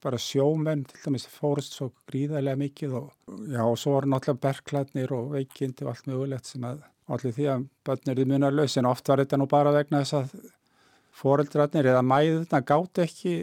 bara 0.03 0.22
sjómenn 0.22 0.88
til 0.89 1.03
dæmis 1.03 1.27
fórust 1.30 1.77
svo 1.77 1.92
gríðarlega 2.10 2.62
mikil 2.63 2.98
og 3.01 3.12
já, 3.52 3.62
og 3.65 3.78
svo 3.82 3.97
voru 3.97 4.13
náttúrulega 4.15 4.45
berkladnir 4.47 5.13
og 5.13 5.30
veikindi 5.36 5.86
og 5.86 5.93
allt 5.93 6.10
mögulegt 6.10 6.50
sem 6.50 6.65
að 6.69 6.82
allir 7.12 7.36
því 7.36 7.47
að 7.52 7.65
börn 7.86 8.12
er 8.12 8.21
í 8.21 8.28
munarlaus 8.28 8.78
en 8.80 8.89
oft 8.89 9.10
var 9.12 9.24
þetta 9.24 9.39
nú 9.39 9.47
bara 9.52 9.74
vegna 9.76 10.04
þess 10.04 10.17
að 10.21 10.52
fóreldrarnir 11.19 11.91
eða 11.91 12.06
mæðuna 12.08 12.62
gátt 12.65 13.04
ekki 13.04 13.36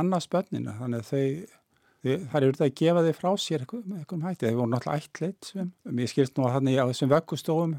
annars 0.00 0.28
börnina 0.32 0.76
þannig 0.80 1.04
að 1.04 1.10
þau 1.12 1.26
það 2.06 2.38
eru 2.40 2.56
þetta 2.56 2.66
að 2.66 2.78
gefa 2.80 3.04
þig 3.06 3.18
frá 3.18 3.30
sér 3.42 3.66
með 3.72 3.98
einhverjum 3.98 4.26
hætti, 4.26 4.46
þeir 4.46 4.58
voru 4.60 4.72
náttúrulega 4.72 5.02
ætlit 5.02 5.52
mér 5.98 6.12
skilst 6.12 6.36
nú 6.38 6.46
að 6.46 6.58
þannig 6.58 6.80
á 6.80 6.84
þessum 6.90 7.12
vöggustofum 7.12 7.76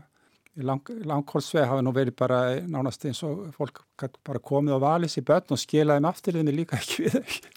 í 0.57 0.65
lang, 0.65 0.91
langkólsveg 1.11 1.69
hafa 1.69 1.85
nú 1.85 1.93
verið 1.95 2.17
bara 2.17 2.41
nánast 2.65 3.05
eins 3.05 3.21
og 3.27 3.47
fólk 3.57 3.83
bara 3.97 4.41
komið 4.41 4.79
á 4.81 4.85
valis 4.87 5.19
í 5.19 5.25
börn 5.25 5.53
og 5.53 5.61
skilaði 5.61 6.03
með 6.03 6.11
afturðinni 6.13 6.57
líka 6.57 6.81
ekki 6.81 7.07
við 7.07 7.17
þau 7.17 7.55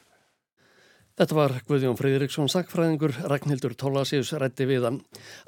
Þetta 1.20 1.36
var 1.36 1.52
Guðjón 1.68 1.98
Freyðriksson 1.98 2.48
sakfræðingur, 2.48 3.12
Ragnhildur 3.28 3.74
Tólasíus 3.76 4.30
rætti 4.40 4.64
við 4.64 4.86
hann. 4.86 4.96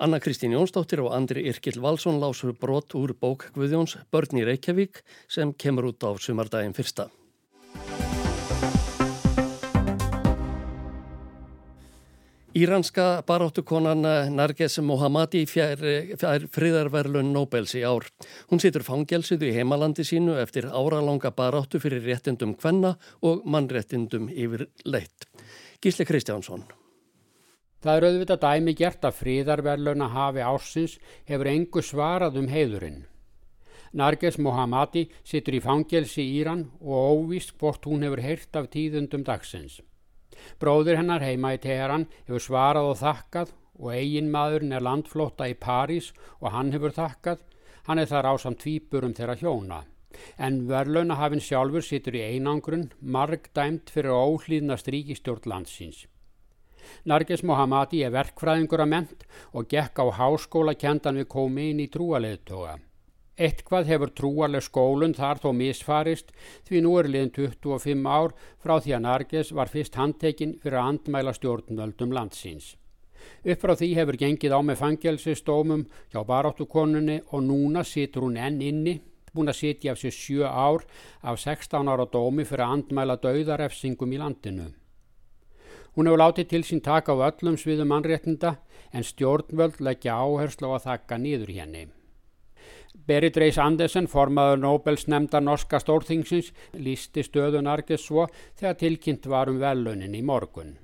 Anna 0.05 0.19
Kristín 0.21 0.53
Jónsdóttir 0.53 1.01
og 1.01 1.15
Andri 1.17 1.47
Irkil 1.49 1.79
Valsson 1.81 2.21
lásur 2.21 2.53
brott 2.53 2.93
úr 2.99 3.15
bók 3.17 3.47
Guðjóns 3.57 3.97
Börn 4.13 4.43
í 4.43 4.45
Reykjavík 4.45 5.01
sem 5.33 5.57
kemur 5.57 5.89
út 5.95 6.05
á 6.05 6.13
sumardaginn 6.21 6.77
fyrsta. 6.77 7.09
Íranska 12.53 13.23
baráttukonan 13.25 14.05
eh, 14.05 14.27
Narges 14.29 14.75
Mohammadi 14.85 15.47
fjær, 15.49 15.81
fjær 16.21 16.43
friðarverlun 16.53 17.31
Nobels 17.33 17.73
í 17.79 17.81
ár. 17.81 18.05
Hún 18.51 18.61
situr 18.61 18.85
fangelsiðu 18.85 19.47
í 19.49 19.55
heimalandi 19.57 20.05
sínu 20.05 20.35
eftir 20.37 20.67
áralanga 20.69 21.31
baráttu 21.33 21.81
fyrir 21.81 22.03
réttindum 22.05 22.53
kvenna 22.61 22.99
og 23.25 23.47
mannréttindum 23.49 24.27
yfir 24.29 24.67
leitt. 24.85 25.25
Gísli 25.81 26.05
Kristjánsson. 26.05 26.67
Það 27.81 27.97
er 27.97 28.07
auðvitað 28.11 28.43
dæmi 28.43 28.75
gert 28.77 29.07
að 29.09 29.17
friðarverluna 29.23 30.11
hafi 30.13 30.45
ársins 30.45 30.99
hefur 31.31 31.49
engu 31.55 31.81
svarað 31.81 32.37
um 32.43 32.51
heiðurinn. 32.53 33.07
Narges 33.97 34.37
Mohammadi 34.37 35.07
situr 35.25 35.57
í 35.57 35.63
fangelsi 35.65 36.21
í 36.21 36.37
Íran 36.43 36.67
og 36.85 37.17
óvist 37.17 37.57
hvort 37.57 37.89
hún 37.89 38.05
hefur 38.05 38.21
heyrt 38.21 38.61
af 38.61 38.69
tíðundum 38.77 39.25
dagsins. 39.25 39.81
Bróður 40.61 40.99
hennar 41.01 41.25
heima 41.25 41.55
í 41.57 41.61
Teheran 41.63 42.09
hefur 42.27 42.45
svarað 42.47 42.91
og 42.93 43.01
þakkað 43.01 43.55
og 43.83 43.95
eigin 43.97 44.31
maðurinn 44.33 44.77
er 44.77 44.85
landflótta 44.85 45.49
í 45.51 45.57
París 45.59 46.13
og 46.41 46.53
hann 46.55 46.73
hefur 46.75 46.95
þakkað. 46.97 47.41
Hann 47.89 47.99
er 47.99 48.11
þar 48.11 48.31
á 48.31 48.35
samt 48.39 48.63
tvíburum 48.63 49.15
þeirra 49.17 49.39
hjóna. 49.41 49.83
En 50.39 50.63
verðlaunahafinn 50.69 51.43
sjálfur 51.43 51.83
situr 51.83 52.19
í 52.19 52.23
einangrun, 52.35 52.91
marg 53.01 53.49
dæmt 53.57 53.91
fyrir 53.91 54.13
óhlýðna 54.13 54.77
stríkistjórn 54.79 55.49
landsins. 55.51 56.05
Narges 57.09 57.43
Mohammadi 57.47 58.03
er 58.05 58.13
verkfræðingur 58.15 58.83
að 58.85 58.93
ment 58.93 59.27
og 59.57 59.69
gekk 59.71 60.03
á 60.03 60.07
háskóla 60.19 60.75
kendan 60.79 61.19
við 61.23 61.31
komi 61.35 61.71
inn 61.73 61.83
í 61.83 61.91
trúaleðtoga. 61.91 62.77
Eitthvað 63.41 63.89
hefur 63.89 64.11
trúarleg 64.13 64.65
skólun 64.67 65.15
þar 65.17 65.39
þó 65.41 65.53
misfarist 65.57 66.35
því 66.69 66.83
nú 66.85 66.99
er 67.01 67.09
liðin 67.09 67.33
25 67.33 68.05
ár 68.05 68.35
frá 68.61 68.75
því 68.77 68.93
að 68.99 69.05
Narges 69.07 69.53
var 69.57 69.73
fyrst 69.73 69.97
handtekinn 69.97 70.59
fyrir 70.61 70.77
að 70.77 70.89
andmæla 70.91 71.33
stjórnvöldum 71.39 72.13
landsins. 72.13 72.75
Upp 73.47 73.63
frá 73.63 73.73
því 73.79 73.89
hefur 73.97 74.19
gengið 74.21 74.53
á 74.53 74.61
með 74.61 74.83
fangelsistómum 74.83 75.87
hjá 76.13 76.21
baráttukonunni 76.29 77.23
og 77.31 77.47
núna 77.47 77.87
situr 77.89 78.27
hún 78.27 78.37
enn 78.37 78.61
inni, 78.61 78.99
búin 79.33 79.49
að 79.49 79.61
sitja 79.63 79.95
af 79.95 80.03
sér 80.03 80.13
7 80.13 80.45
ár 80.45 80.85
af 81.23 81.41
16 81.41 81.89
ára 81.89 82.05
dómi 82.05 82.45
fyrir 82.45 82.67
að 82.67 82.77
andmæla 82.77 83.17
dauðarefsingum 83.23 84.13
í 84.13 84.21
landinu. 84.21 84.69
Hún 85.97 86.09
hefur 86.09 86.21
látið 86.21 86.53
til 86.53 86.63
sín 86.69 86.85
taka 86.85 87.17
á 87.17 87.33
öllum 87.33 87.57
sviðum 87.57 87.89
mannréttinda 87.93 88.59
en 88.93 89.09
stjórnvöld 89.09 89.81
leggja 89.81 90.21
áherslu 90.21 90.69
á 90.69 90.77
að 90.77 90.87
þakka 90.91 91.21
nýður 91.25 91.57
henni. 91.57 91.89
Berit 92.93 93.37
Reis 93.41 93.59
Andersen, 93.59 94.07
formaður 94.07 94.61
Nobels 94.63 95.09
nefnda 95.11 95.41
norska 95.43 95.81
stórþingsins, 95.83 96.53
lísti 96.79 97.25
stöðun 97.27 97.67
Arges 97.67 98.05
svo 98.07 98.29
þegar 98.61 98.79
tilkynnt 98.79 99.27
var 99.27 99.51
um 99.51 99.59
velunin 99.59 100.15
í 100.15 100.23
morgun. 100.23 100.77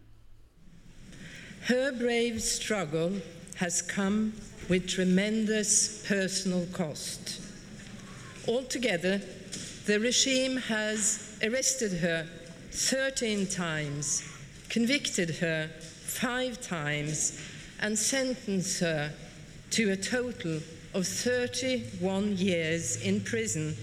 Her 1.68 1.92
brave 1.92 2.40
struggle 2.40 3.20
has 3.56 3.82
come 3.82 4.32
with 4.68 4.88
tremendous 4.88 6.02
personal 6.08 6.66
cost. 6.72 7.40
Altogether, 8.48 9.20
the 9.86 10.00
regime 10.00 10.56
has 10.56 11.36
arrested 11.42 11.92
her 12.00 12.26
13 12.72 13.46
times, 13.46 14.22
convicted 14.68 15.36
her 15.36 15.68
five 15.78 16.60
times, 16.60 17.38
and 17.80 17.98
sentenced 17.98 18.80
her 18.80 19.12
to 19.70 19.90
a 19.90 19.96
total 19.96 20.60
of 20.94 21.00
of 21.00 21.06
31 21.06 22.36
years 22.36 23.04
in 23.04 23.20
prison 23.20 23.76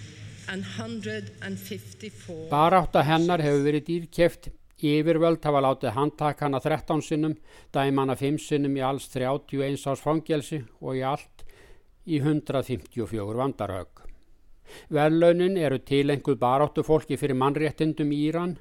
and 0.48 0.64
154 0.78 2.50
Barátta 2.50 3.04
hennar 3.04 3.42
hefur 3.42 3.64
verið 3.66 3.84
dýrkjeft 3.90 4.50
Yfirvöld 4.86 5.46
hafa 5.46 5.62
látið 5.64 5.94
handtaka 5.96 6.46
hana 6.46 6.60
13 6.60 7.02
sinnum, 7.02 7.36
dæmana 7.74 8.16
5 8.16 8.42
sinnum 8.44 8.76
í 8.76 8.82
alls 8.84 9.08
31 9.14 9.88
ás 9.88 10.02
fangelsi 10.04 10.66
og 10.82 10.96
í 11.00 11.02
allt 11.02 11.46
í 12.06 12.20
154 12.20 13.38
vandarhaug. 13.40 14.04
Verlaunin 14.90 15.58
eru 15.58 15.80
tilenguð 15.80 16.38
baráttu 16.42 16.84
fólki 16.84 17.18
fyrir 17.18 17.40
mannréttindum 17.40 18.12
í 18.12 18.28
Íran. 18.28 18.58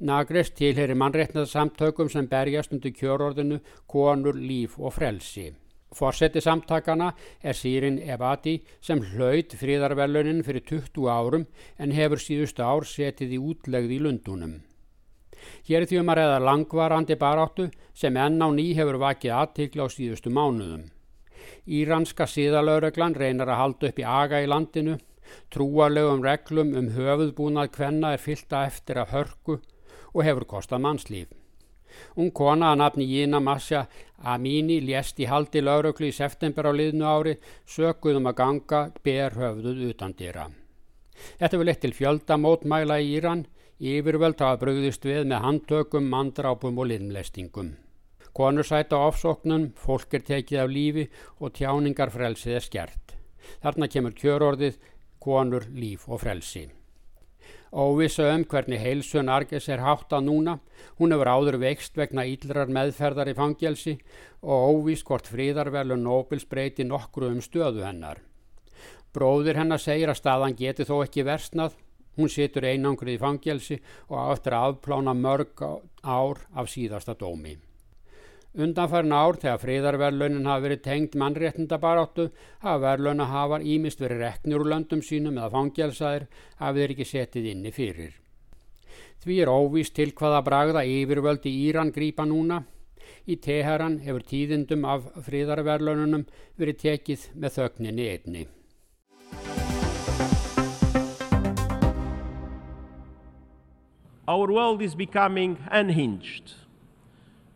Nagres 0.00 0.50
tilheri 0.54 0.94
mannreitnaðsamtökum 0.94 2.08
sem 2.08 2.30
berjast 2.30 2.72
undir 2.72 2.94
kjörorðinu 2.94 3.58
konur, 3.90 4.34
líf 4.38 4.78
og 4.78 4.94
frelsi. 4.94 5.50
Fórseti 5.94 6.42
samtakana 6.42 7.12
er 7.42 7.54
Sýrin 7.54 8.00
Ebati 8.02 8.58
sem 8.82 9.02
hlaut 9.14 9.54
fríðarvelunin 9.58 10.42
fyrir 10.46 10.64
20 10.66 11.10
árum 11.10 11.46
en 11.78 11.94
hefur 11.94 12.22
síðustu 12.22 12.64
ár 12.66 12.86
setið 12.88 13.36
í 13.36 13.42
útlegð 13.50 13.94
í 13.94 14.00
Lundunum. 14.02 14.56
Hér 15.68 15.84
er 15.84 15.88
því 15.90 16.00
um 16.00 16.10
að 16.12 16.20
reyða 16.20 16.40
langvarandi 16.48 17.16
baráttu 17.20 17.68
sem 17.94 18.16
enn 18.16 18.42
á 18.42 18.48
ný 18.50 18.66
hefur 18.78 18.98
vakið 19.02 19.36
aðtikla 19.38 19.86
á 19.86 19.88
síðustu 19.92 20.32
mánuðum. 20.32 20.88
Íranska 21.66 22.26
síðalaureglan 22.28 23.16
reynar 23.16 23.52
að 23.52 23.60
halda 23.60 23.90
upp 23.90 24.00
í 24.00 24.08
aga 24.08 24.40
í 24.42 24.48
landinu, 24.50 24.98
trúarlegum 25.52 26.24
reglum 26.24 26.74
um 26.78 26.90
höfuðbúnað 26.96 27.72
hvenna 27.76 28.12
er 28.16 28.24
fylta 28.24 28.66
eftir 28.68 29.00
að 29.00 29.16
hörku 29.16 29.60
og 30.14 30.22
hefur 30.24 30.48
kostað 30.56 30.84
mannslíf. 30.84 31.43
Ung 32.16 32.32
kona 32.32 32.72
að 32.72 32.80
nafni 32.82 33.06
Jína 33.10 33.40
Masja 33.42 33.86
Amini 34.24 34.80
lést 34.80 35.18
í 35.20 35.28
haldi 35.28 35.60
lauröklu 35.60 36.08
í 36.08 36.16
september 36.16 36.70
á 36.70 36.72
liðnu 36.72 37.04
ári 37.04 37.34
sökuðum 37.68 38.30
að 38.30 38.38
ganga 38.40 38.80
ber 39.04 39.36
höfðuð 39.36 39.82
utan 39.90 40.14
dýra. 40.16 40.46
Þetta 41.40 41.60
vil 41.60 41.70
eitt 41.70 41.82
til 41.84 41.94
fjölda 41.94 42.38
mótmæla 42.40 42.98
í 43.02 43.14
Íran, 43.18 43.46
yfirvöld 43.78 44.40
hafa 44.40 44.60
brugðist 44.62 45.04
við 45.04 45.26
með 45.30 45.44
handtökum, 45.44 46.08
mandrápum 46.10 46.78
og 46.78 46.88
linnlestingum. 46.90 47.74
Konur 48.34 48.66
sæta 48.66 48.98
ofsóknun, 48.98 49.68
fólk 49.78 50.16
er 50.18 50.24
tekið 50.26 50.62
af 50.64 50.70
lífi 50.70 51.04
og 51.38 51.54
tjáningarfrelsið 51.54 52.56
er 52.58 52.64
skert. 52.64 53.14
Þarna 53.62 53.90
kemur 53.92 54.16
kjörorðið 54.18 54.80
konur, 55.22 55.68
líf 55.70 56.08
og 56.08 56.24
frelsi. 56.24 56.66
Óvisa 57.74 58.28
um 58.30 58.44
hvernig 58.46 58.78
heilsun 58.78 59.26
Arges 59.34 59.64
er 59.66 59.80
hátt 59.82 60.12
að 60.14 60.28
núna, 60.28 60.52
hún 61.00 61.10
hefur 61.10 61.26
áður 61.26 61.56
veikst 61.58 61.96
vegna 61.98 62.22
íllrar 62.30 62.70
meðferðar 62.70 63.32
í 63.32 63.34
fangelsi 63.34 63.96
og 64.46 64.68
óvís 64.76 65.02
hvort 65.02 65.26
fríðarvelu 65.26 65.96
Nobels 65.98 66.46
breyti 66.46 66.86
nokkru 66.86 67.32
um 67.34 67.42
stöðu 67.42 67.82
hennar. 67.82 68.22
Bróðir 69.10 69.58
hennar 69.58 69.82
segir 69.82 70.12
að 70.12 70.20
staðan 70.22 70.54
geti 70.54 70.86
þó 70.86 71.00
ekki 71.02 71.26
versnað, 71.26 71.74
hún 72.14 72.30
situr 72.30 72.70
einangrið 72.70 73.18
í 73.18 73.22
fangelsi 73.26 73.82
og 74.06 74.18
áttur 74.22 74.54
að 74.54 74.70
afplána 74.70 75.18
mörg 75.18 75.66
ár 76.06 76.46
af 76.54 76.70
síðasta 76.70 77.18
dómi. 77.18 77.58
Undanfærin 78.54 79.10
ár 79.10 79.34
þegar 79.42 79.58
fríðarverlunin 79.58 80.44
hafa 80.46 80.62
verið 80.62 80.82
tengd 80.84 81.16
mannréttindabaráttu 81.18 82.28
hafa 82.62 82.76
verluna 82.84 83.26
hafar 83.26 83.64
ímist 83.66 83.98
verið 83.98 84.22
reknir 84.22 84.62
úr 84.62 84.70
löndum 84.70 85.02
sínum 85.02 85.40
eða 85.40 85.50
fangjálsaðir 85.56 86.28
hafi 86.60 86.78
þeir 86.78 86.94
ekki 86.94 87.08
setið 87.10 87.48
inni 87.50 87.72
fyrir. 87.74 88.14
Því 89.24 89.40
er 89.42 89.50
óvist 89.50 89.96
til 89.98 90.12
hvaða 90.14 90.44
bragða 90.46 90.86
yfirvöldi 90.86 91.50
Íran 91.66 91.90
grýpa 91.90 92.28
núna. 92.30 92.62
Í 93.26 93.40
Teheran 93.42 93.98
hefur 94.06 94.22
tíðindum 94.22 94.86
af 94.86 95.10
fríðarverlununum 95.26 96.22
verið 96.54 96.82
tekið 96.86 97.28
með 97.34 97.58
þögninni 97.58 98.10
einni. 98.14 98.46
Our 104.28 104.52
world 104.52 104.80
is 104.80 104.94
becoming 104.94 105.58
unhinged. 105.72 106.63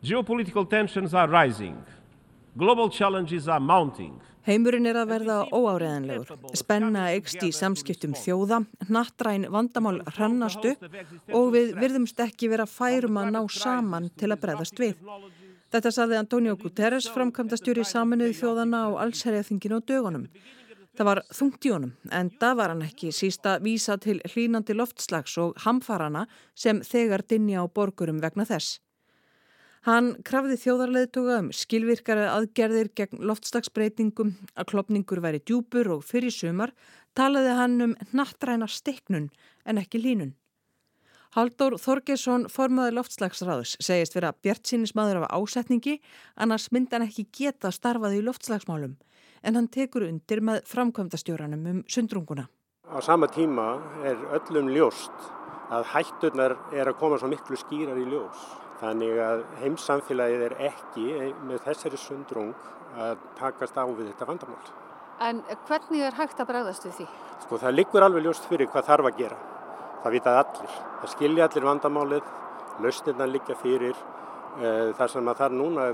Geopolitical 0.03 0.65
tensions 0.71 1.13
are 1.13 1.27
rising. 1.27 1.77
Global 2.57 2.89
challenges 2.89 3.49
are 3.49 3.61
mounting. 3.61 4.21
Heimurinn 4.47 4.87
er 4.87 4.97
að 4.97 5.11
verða 5.11 5.39
óáreðanlegur. 5.51 6.31
Spenna 6.57 7.09
eikst 7.11 7.43
í 7.43 7.51
samskiptum 7.53 8.15
þjóða, 8.17 8.63
nattræn 8.89 9.49
vandamál 9.53 9.99
hrannastu 10.15 10.77
og 11.35 11.51
við 11.53 11.75
virðumst 11.77 12.23
ekki 12.23 12.49
vera 12.49 12.69
færum 12.71 13.19
að 13.19 13.35
ná 13.35 13.43
saman 13.51 14.09
til 14.17 14.31
að 14.31 14.41
breðast 14.47 14.79
við. 14.79 14.97
Þetta 15.69 15.93
saði 15.93 16.21
Antonio 16.23 16.57
Guterres 16.57 17.11
framkvæmdastjóri 17.13 17.85
saminuði 17.85 18.39
þjóðana 18.39 18.87
á 18.87 18.89
allsherjaþinginu 19.05 19.83
og 19.83 19.87
dögunum. 19.91 20.27
Það 20.97 21.11
var 21.11 21.25
þungt 21.35 21.67
í 21.67 21.75
honum 21.75 21.95
en 22.15 22.31
það 22.41 22.59
var 22.63 22.73
hann 22.73 22.87
ekki 22.87 23.13
sísta 23.13 23.59
vísa 23.63 23.99
til 24.01 24.21
hlínandi 24.31 24.79
loftslags 24.79 25.37
og 25.43 25.59
hamfarana 25.67 26.29
sem 26.55 26.81
þegar 26.87 27.27
dinja 27.27 27.63
á 27.63 27.67
borgurum 27.67 28.23
vegna 28.23 28.47
þess. 28.47 28.79
Hann 29.87 30.17
krafði 30.27 30.57
þjóðarleðtoga 30.59 31.39
um 31.45 31.53
skilvirkara 31.55 32.33
aðgerðir 32.33 32.91
gegn 32.99 33.23
loftstagsbreytingum 33.31 34.35
að 34.59 34.69
klopningur 34.73 35.23
væri 35.23 35.39
djúpur 35.45 35.93
og 35.95 36.03
fyrir 36.07 36.35
sumar 36.35 36.75
talaði 37.15 37.55
hann 37.59 37.81
um 37.85 37.95
nattræna 38.11 38.67
steknun 38.67 39.31
en 39.65 39.79
ekki 39.79 40.03
línun. 40.03 40.35
Haldur 41.37 41.77
Þorgesson 41.79 42.49
formaði 42.51 42.97
loftslagsráðs 42.97 43.77
segist 43.85 44.17
vera 44.17 44.33
bjart 44.33 44.67
sínismadur 44.67 45.21
af 45.23 45.35
ásetningi 45.37 45.99
annars 46.41 46.71
myndan 46.73 47.05
ekki 47.05 47.29
geta 47.31 47.71
starfaði 47.71 48.23
í 48.23 48.25
loftslagsmálum 48.27 48.97
en 49.45 49.59
hann 49.59 49.69
tekur 49.71 50.09
undir 50.09 50.41
með 50.43 50.65
framkvæmdastjóranum 50.67 51.67
um 51.71 51.83
sundrunguna. 51.87 52.49
Á 52.89 52.99
sama 53.05 53.29
tíma 53.29 53.77
er 54.09 54.17
öllum 54.41 54.73
ljóst 54.73 55.29
að 55.69 55.85
hætturnar 55.93 56.57
er 56.73 56.89
að 56.89 56.99
koma 56.99 57.21
svo 57.21 57.29
miklu 57.29 57.61
skýrar 57.61 58.01
í 58.01 58.09
ljós. 58.09 58.41
Þannig 58.79 59.17
að 59.19 59.41
heimsamfélagið 59.59 60.43
er 60.47 60.53
ekki 60.69 61.07
með 61.49 61.65
þessari 61.67 61.99
sundrung 61.99 62.53
að 62.99 63.25
takast 63.39 63.79
á 63.79 63.83
við 63.87 64.13
þetta 64.13 64.29
vandamál. 64.29 64.69
En 65.19 65.41
hvernig 65.67 66.05
er 66.07 66.15
hægt 66.15 66.39
að 66.39 66.51
bregðast 66.53 66.87
við 66.87 67.01
því? 67.01 67.07
Sko 67.43 67.59
það 67.59 67.75
liggur 67.75 68.07
alveg 68.07 68.27
ljóst 68.27 68.47
fyrir 68.47 68.71
hvað 68.71 68.87
þarf 68.93 69.09
að 69.11 69.19
gera. 69.19 69.39
Það 70.05 70.15
vitað 70.15 70.39
allir. 70.45 70.77
Það 71.01 71.13
skilja 71.15 71.49
allir 71.49 71.67
vandamálið, 71.67 72.31
lausnirna 72.85 73.27
liggja 73.27 73.57
fyrir. 73.59 74.05
Eh, 74.59 74.91
það 74.99 75.11
sem 75.13 75.31
að 75.31 75.41
það 75.43 75.57
núna 75.59 75.87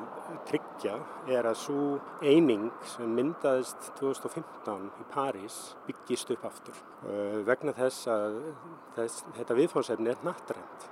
tryggja 0.49 0.93
er 1.37 1.49
að 1.49 1.57
svo 1.61 1.87
eining 2.25 2.69
sem 2.89 3.17
myndaðist 3.17 3.91
2015 3.99 4.87
í 5.01 5.07
París 5.13 5.57
byggist 5.89 6.33
upp 6.37 6.45
aftur. 6.49 6.77
Eh, 7.09 7.41
vegna 7.49 7.73
þess 7.77 8.09
að 8.13 8.39
þess, 8.97 9.25
þetta 9.41 9.59
viðfónsefni 9.59 10.13
er 10.13 10.23
nattrænt 10.25 10.89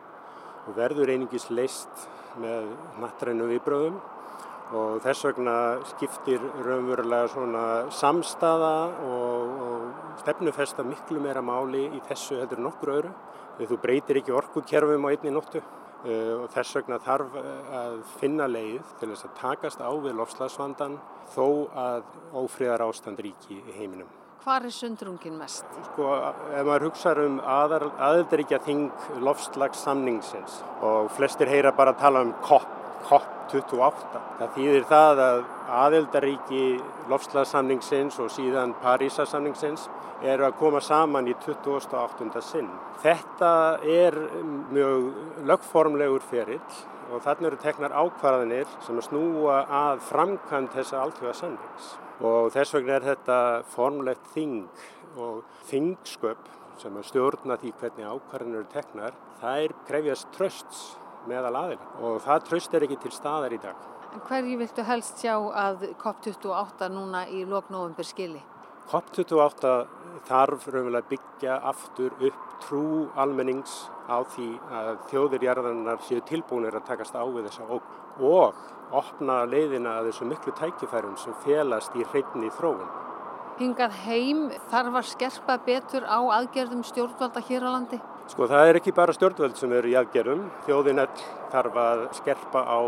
og 0.67 0.77
verður 0.77 1.13
einingis 1.13 1.49
leist 1.51 2.09
með 2.41 2.71
nattrænu 3.03 3.49
viðbröðum 3.51 4.01
og 4.73 5.03
þess 5.05 5.27
vegna 5.27 5.57
skiptir 5.91 6.41
raunverulega 6.65 7.29
svona 7.33 7.65
samstaða 7.93 8.73
og, 9.05 9.51
og 9.67 10.17
stefnufesta 10.23 10.87
miklu 10.87 11.21
meira 11.21 11.43
máli 11.45 11.85
í 11.91 12.01
þessu 12.09 12.41
heldur 12.41 12.63
nokkur 12.65 12.95
öðru. 12.97 13.13
Þú 13.61 13.79
breytir 13.83 14.23
ekki 14.23 14.33
orkukerfum 14.35 15.05
á 15.05 15.13
einni 15.13 15.35
nóttu 15.35 15.61
uh, 15.61 16.41
og 16.41 16.49
þess 16.55 16.79
vegna 16.81 16.99
þarf 17.05 17.37
að 17.83 18.01
finna 18.17 18.49
leið 18.49 18.97
til 19.01 19.13
þess 19.13 19.29
að 19.29 19.37
takast 19.43 19.85
á 19.85 19.93
við 19.93 20.17
lofslagsvandan 20.23 20.99
þó 21.37 21.47
að 21.77 22.19
ófríðar 22.33 22.89
ástand 22.89 23.21
ríki 23.21 23.61
í 23.61 23.77
heiminum. 23.77 24.22
Hvar 24.43 24.65
er 24.67 24.73
sundrungin 24.75 25.37
mest? 25.39 25.69
Sko, 25.93 26.07
ef 26.51 26.65
maður 26.67 26.89
hugsa 26.89 27.13
um 27.23 27.37
aðeldaríkja 27.47 28.59
þing 28.65 28.89
lofslagssamningsins 29.23 30.57
og 30.83 31.13
flestir 31.15 31.47
heyra 31.47 31.71
bara 31.79 31.93
að 31.95 32.01
tala 32.01 32.25
um 32.27 32.33
COP, 32.43 32.67
COP28. 33.07 34.25
Það 34.41 34.51
þýðir 34.57 34.89
það 34.91 35.23
að 35.29 35.45
aðeldaríki 35.85 36.65
lofslagssamningsins 37.15 38.19
og 38.19 38.35
síðan 38.35 38.75
Parísasamningsins 38.83 39.87
eru 40.27 40.51
að 40.51 40.59
koma 40.59 40.83
saman 40.83 41.31
í 41.31 41.39
28. 41.47 42.43
sinn. 42.43 42.75
Þetta 43.07 43.55
er 43.87 44.19
mjög 44.75 45.11
lögformlegur 45.53 46.31
ferill 46.35 46.63
og 47.13 47.23
þarna 47.23 47.53
eru 47.53 47.63
teknar 47.63 47.95
ákvarðanir 47.95 48.79
sem 48.83 48.99
snúa 49.07 49.63
að 49.87 50.09
framkvæmt 50.11 50.75
þessa 50.75 51.05
alltfjóða 51.07 51.39
samnings 51.45 51.95
og 52.23 52.51
þess 52.55 52.75
vegna 52.77 52.97
er 52.97 53.07
þetta 53.07 53.39
formlegt 53.73 54.27
þing 54.35 54.67
og 55.21 55.43
þingsköp 55.69 56.51
sem 56.81 56.97
að 56.99 57.09
stjórna 57.11 57.59
því 57.61 57.73
hvernig 57.81 58.09
ákvarðinu 58.09 58.61
eru 58.61 58.69
teknar, 58.73 59.17
er 59.43 59.75
krefjast 59.89 60.31
trösts 60.37 60.83
meðal 61.29 61.55
aðila 61.59 61.91
og 62.03 62.23
það 62.25 62.47
tröst 62.49 62.75
er 62.75 62.87
ekki 62.87 63.01
til 63.03 63.13
staðar 63.15 63.55
í 63.55 63.61
dag. 63.63 63.89
En 64.13 64.23
hverju 64.29 64.59
viltu 64.61 64.85
helst 64.85 65.23
sjá 65.23 65.35
að 65.39 65.87
COP28 66.01 66.89
núna 66.93 67.25
í 67.33 67.45
lóknóðumbur 67.49 68.07
skili? 68.07 68.43
COP28 68.91 69.73
þarf 70.29 70.67
raunverulega 70.69 71.09
byggja 71.11 71.59
aftur 71.71 72.15
upp 72.19 72.57
trú 72.63 73.09
almennings 73.19 73.87
á 74.07 74.21
því 74.35 74.49
að 74.71 74.91
þjóðirjarðanar 75.11 76.03
séu 76.07 76.23
tilbúinir 76.29 76.77
að 76.77 76.87
takast 76.91 77.17
á 77.17 77.25
við 77.25 77.49
þessa 77.49 77.69
óg 77.71 77.87
og 78.23 78.55
opna 78.93 79.43
leiðina 79.49 79.99
að 79.99 80.11
þessu 80.11 80.29
miklu 80.29 80.55
tækifærum 80.59 81.17
sem 81.21 81.37
felast 81.45 81.95
í 81.97 82.07
hreinni 82.13 82.51
þróun. 82.59 82.89
Hingað 83.61 83.99
heim 84.07 84.47
þarf 84.71 84.99
að 85.01 85.09
skerpa 85.11 85.59
betur 85.67 86.07
á 86.09 86.19
aðgerðum 86.39 86.83
stjórnvalda 86.89 87.43
hér 87.49 87.69
á 87.69 87.71
landi? 87.75 88.01
Sko 88.33 88.49
það 88.49 88.71
er 88.71 88.81
ekki 88.81 88.95
bara 88.97 89.15
stjórnvald 89.17 89.59
sem 89.61 89.73
eru 89.77 89.93
í 89.93 89.97
aðgerðum. 90.01 90.47
Þjóðin 90.67 91.03
all 91.05 91.25
þarf 91.53 91.79
að 91.79 92.03
skerpa 92.17 92.65
á 92.65 92.81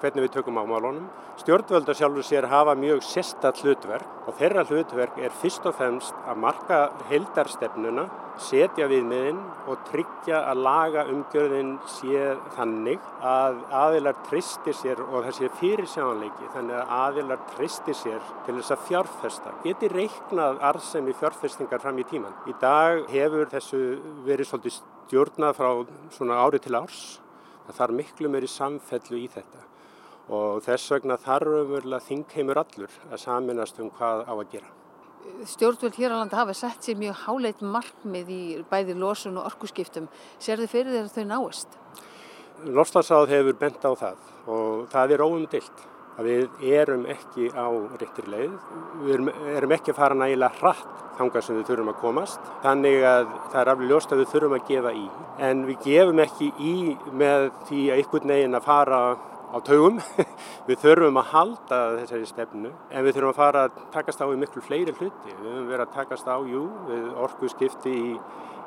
hvernig 0.00 0.26
við 0.26 0.34
tökum 0.36 0.60
á 0.60 0.64
málunum. 0.66 1.08
Stjórnvölda 1.38 1.94
sjálfur 1.94 2.26
sér 2.26 2.48
hafa 2.50 2.74
mjög 2.74 3.04
sérstatt 3.06 3.60
hlutverk 3.62 4.26
og 4.26 4.34
þeirra 4.40 4.64
hlutverk 4.66 5.20
er 5.22 5.34
fyrst 5.38 5.66
og 5.70 5.76
fremst 5.78 6.16
að 6.26 6.40
marka 6.42 6.80
heldarstefnuna, 7.08 8.08
setja 8.42 8.88
viðmiðin 8.90 9.38
og 9.70 9.84
tryggja 9.88 10.40
að 10.50 10.62
laga 10.66 11.04
umgjörðin 11.10 11.72
sé 11.90 12.34
þannig 12.56 13.06
að 13.22 13.62
aðilar 13.80 14.18
tristir 14.28 14.76
sér 14.78 15.02
og 15.06 15.28
það 15.28 15.38
sé 15.38 15.52
fyrir 15.60 15.88
sjáanleiki 15.90 16.50
þannig 16.54 16.78
að 16.80 16.92
aðilar 16.98 17.46
tristir 17.54 17.98
sér 17.98 18.28
til 18.46 18.58
þess 18.58 18.74
að 18.74 18.84
fjárfesta. 18.90 19.54
Geti 19.66 19.90
reiknað 19.94 20.62
arðsemi 20.70 21.14
fjárfestingar 21.18 21.82
fram 21.82 22.02
í 22.02 22.06
tíman. 22.10 22.34
Í 22.50 22.54
dag 22.62 23.06
hefur 23.14 23.50
þessu 23.54 23.82
verið 24.26 24.50
svolítið 24.50 24.78
stjórnað 24.82 25.56
frá 25.56 25.70
svona 26.18 26.42
ári 26.42 26.60
til 26.62 26.76
árs. 26.78 27.02
Það 27.68 27.76
þarf 27.78 27.96
miklu 27.98 28.28
meiri 28.32 28.48
samfellu 28.48 29.18
í 29.20 29.26
þetta 29.28 29.64
og 30.32 30.62
þess 30.64 30.92
vegna 30.92 31.16
þarf 31.20 31.54
umverulega 31.62 32.04
þingheimur 32.04 32.60
allur 32.62 32.94
að 33.10 33.20
saminast 33.20 33.80
um 33.80 33.90
hvað 33.92 34.24
á 34.24 34.32
að 34.32 34.48
gera. 34.54 34.70
Stjórnvöld 35.44 35.98
hér 36.00 36.14
á 36.16 36.20
landa 36.20 36.40
hafa 36.40 36.54
sett 36.56 36.84
sér 36.84 36.96
mjög 37.00 37.20
háleit 37.26 37.60
markmið 37.60 38.32
í 38.32 38.42
bæði 38.70 38.96
losun 38.96 39.36
og 39.36 39.50
orkuskiptum. 39.50 40.08
Sér 40.40 40.62
þið 40.64 40.72
fyrir 40.72 40.96
þeirra 40.96 41.12
þau 41.12 41.28
náist? 41.28 41.78
Lofstafsáð 42.64 43.28
hefur 43.34 43.60
bent 43.60 43.84
á 43.84 43.92
það 43.92 44.24
og 44.48 44.88
það 44.92 45.14
er 45.14 45.24
óumdilt 45.28 45.84
að 46.18 46.26
við 46.26 46.64
erum 46.74 47.04
ekki 47.10 47.48
á 47.54 47.66
réttir 48.00 48.26
leið. 48.30 48.56
Við 49.04 49.14
erum, 49.14 49.30
erum 49.54 49.74
ekki 49.76 49.92
að 49.94 50.00
fara 50.00 50.18
nægilega 50.18 50.58
hratt 50.58 51.04
þanga 51.18 51.42
sem 51.42 51.58
við 51.58 51.70
þurfum 51.70 51.92
að 51.92 52.00
komast. 52.02 52.52
Þannig 52.64 53.06
að 53.06 53.32
það 53.52 53.60
er 53.60 53.72
aflega 53.72 53.92
ljóst 53.92 54.12
að 54.14 54.22
við 54.22 54.30
þurfum 54.34 54.56
að 54.58 54.68
gefa 54.72 54.94
í. 54.98 55.06
En 55.48 55.64
við 55.68 55.86
gefum 55.86 56.22
ekki 56.24 56.50
í 56.58 56.76
með 57.22 57.48
því 57.68 57.82
að 57.94 58.02
ykkur 58.04 58.28
negin 58.32 58.58
að 58.58 58.66
fara 58.66 59.00
á 59.48 59.58
taugum. 59.64 60.02
við 60.68 60.82
þurfum 60.82 61.22
að 61.22 61.30
halda 61.32 61.80
þessari 62.00 62.28
stefnu 62.28 62.74
en 62.90 63.06
við 63.06 63.16
þurfum 63.16 63.32
að 63.32 63.38
fara 63.38 63.64
að 63.68 63.78
takast 63.94 64.20
á 64.22 64.26
í 64.26 64.42
miklu 64.42 64.64
fleiri 64.64 64.94
hluti. 64.98 65.30
Við 65.30 65.46
höfum 65.46 65.70
verið 65.70 65.86
að 65.86 65.96
takast 65.96 66.28
á, 66.28 66.36
jú, 66.42 66.66
við 66.90 67.08
orgu 67.14 67.52
skipti 67.54 67.94
í, 67.94 68.12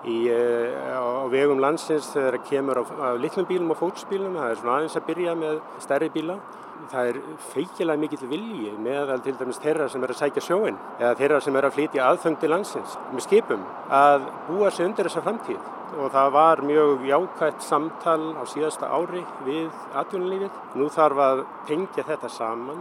í, 0.08 0.18
á 0.32 1.28
vegum 1.32 1.62
landsins 1.62 2.10
þegar 2.16 2.40
það 2.40 2.50
kemur 2.50 2.82
á, 2.82 2.84
á 2.88 3.10
litlum 3.20 3.48
bílum 3.52 3.76
og 3.76 3.82
fótspílum. 3.84 4.40
Það 4.40 4.56
er 4.56 4.60
svona 4.64 4.80
aðeins 4.80 5.00
að 5.00 5.08
byrja 5.12 5.38
með 5.44 5.64
stærri 5.84 6.12
bíla. 6.16 6.40
Það 6.90 7.10
er 7.12 7.20
feikilega 7.52 8.02
mikill 8.02 8.30
vilji 8.32 8.72
meðal 8.82 9.22
til 9.22 9.36
dæmis 9.38 9.60
þeirra 9.62 9.90
sem 9.92 10.04
er 10.04 10.14
að 10.14 10.22
sækja 10.22 10.44
sjóin 10.46 10.80
eða 10.98 11.14
þeirra 11.20 11.42
sem 11.46 11.60
er 11.60 11.68
að 11.68 11.76
flytja 11.78 12.08
aðfeng 12.08 12.40
til 12.42 12.50
landsins 12.52 12.98
með 13.12 13.26
skipum 13.28 13.68
að 13.94 14.26
búa 14.48 14.72
sig 14.74 14.88
undir 14.88 15.10
þessa 15.10 15.24
framtíð 15.28 15.62
og 16.00 16.12
það 16.14 16.30
var 16.34 16.62
mjög 16.64 17.06
jákvægt 17.10 17.66
samtal 17.68 18.22
á 18.40 18.44
síðasta 18.48 18.88
ári 18.88 19.24
við 19.46 19.68
atvinnulífið. 20.00 20.60
Nú 20.80 20.88
þarf 20.94 21.20
að 21.26 21.44
tengja 21.68 22.06
þetta 22.08 22.30
saman, 22.32 22.80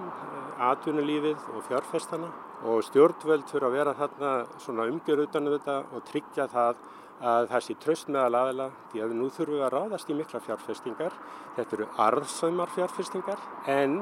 atvinnulífið 0.70 1.50
og 1.56 1.66
fjárfestana 1.66 2.30
og 2.70 2.84
stjórnvöld 2.86 3.48
fyrir 3.50 3.66
að 3.66 3.76
vera 3.78 3.96
þarna 3.98 4.32
svona 4.60 4.86
umgjör 4.92 5.24
utan 5.26 5.48
þetta 5.56 5.76
og 5.90 6.04
tryggja 6.10 6.46
það 6.52 6.82
að 7.20 7.50
það 7.52 7.66
sé 7.66 7.76
tröst 7.84 8.08
meðal 8.08 8.40
aðila 8.40 8.70
því 8.92 9.04
að 9.04 9.14
nú 9.18 9.28
þurfum 9.34 9.58
við 9.58 9.66
að 9.66 9.74
ráðast 9.76 10.10
í 10.10 10.16
mikla 10.16 10.40
fjárfestingar. 10.46 11.20
Þetta 11.58 11.76
eru 11.76 11.88
arðsöymar 12.06 12.74
fjárfestingar 12.74 13.46
en 13.68 14.00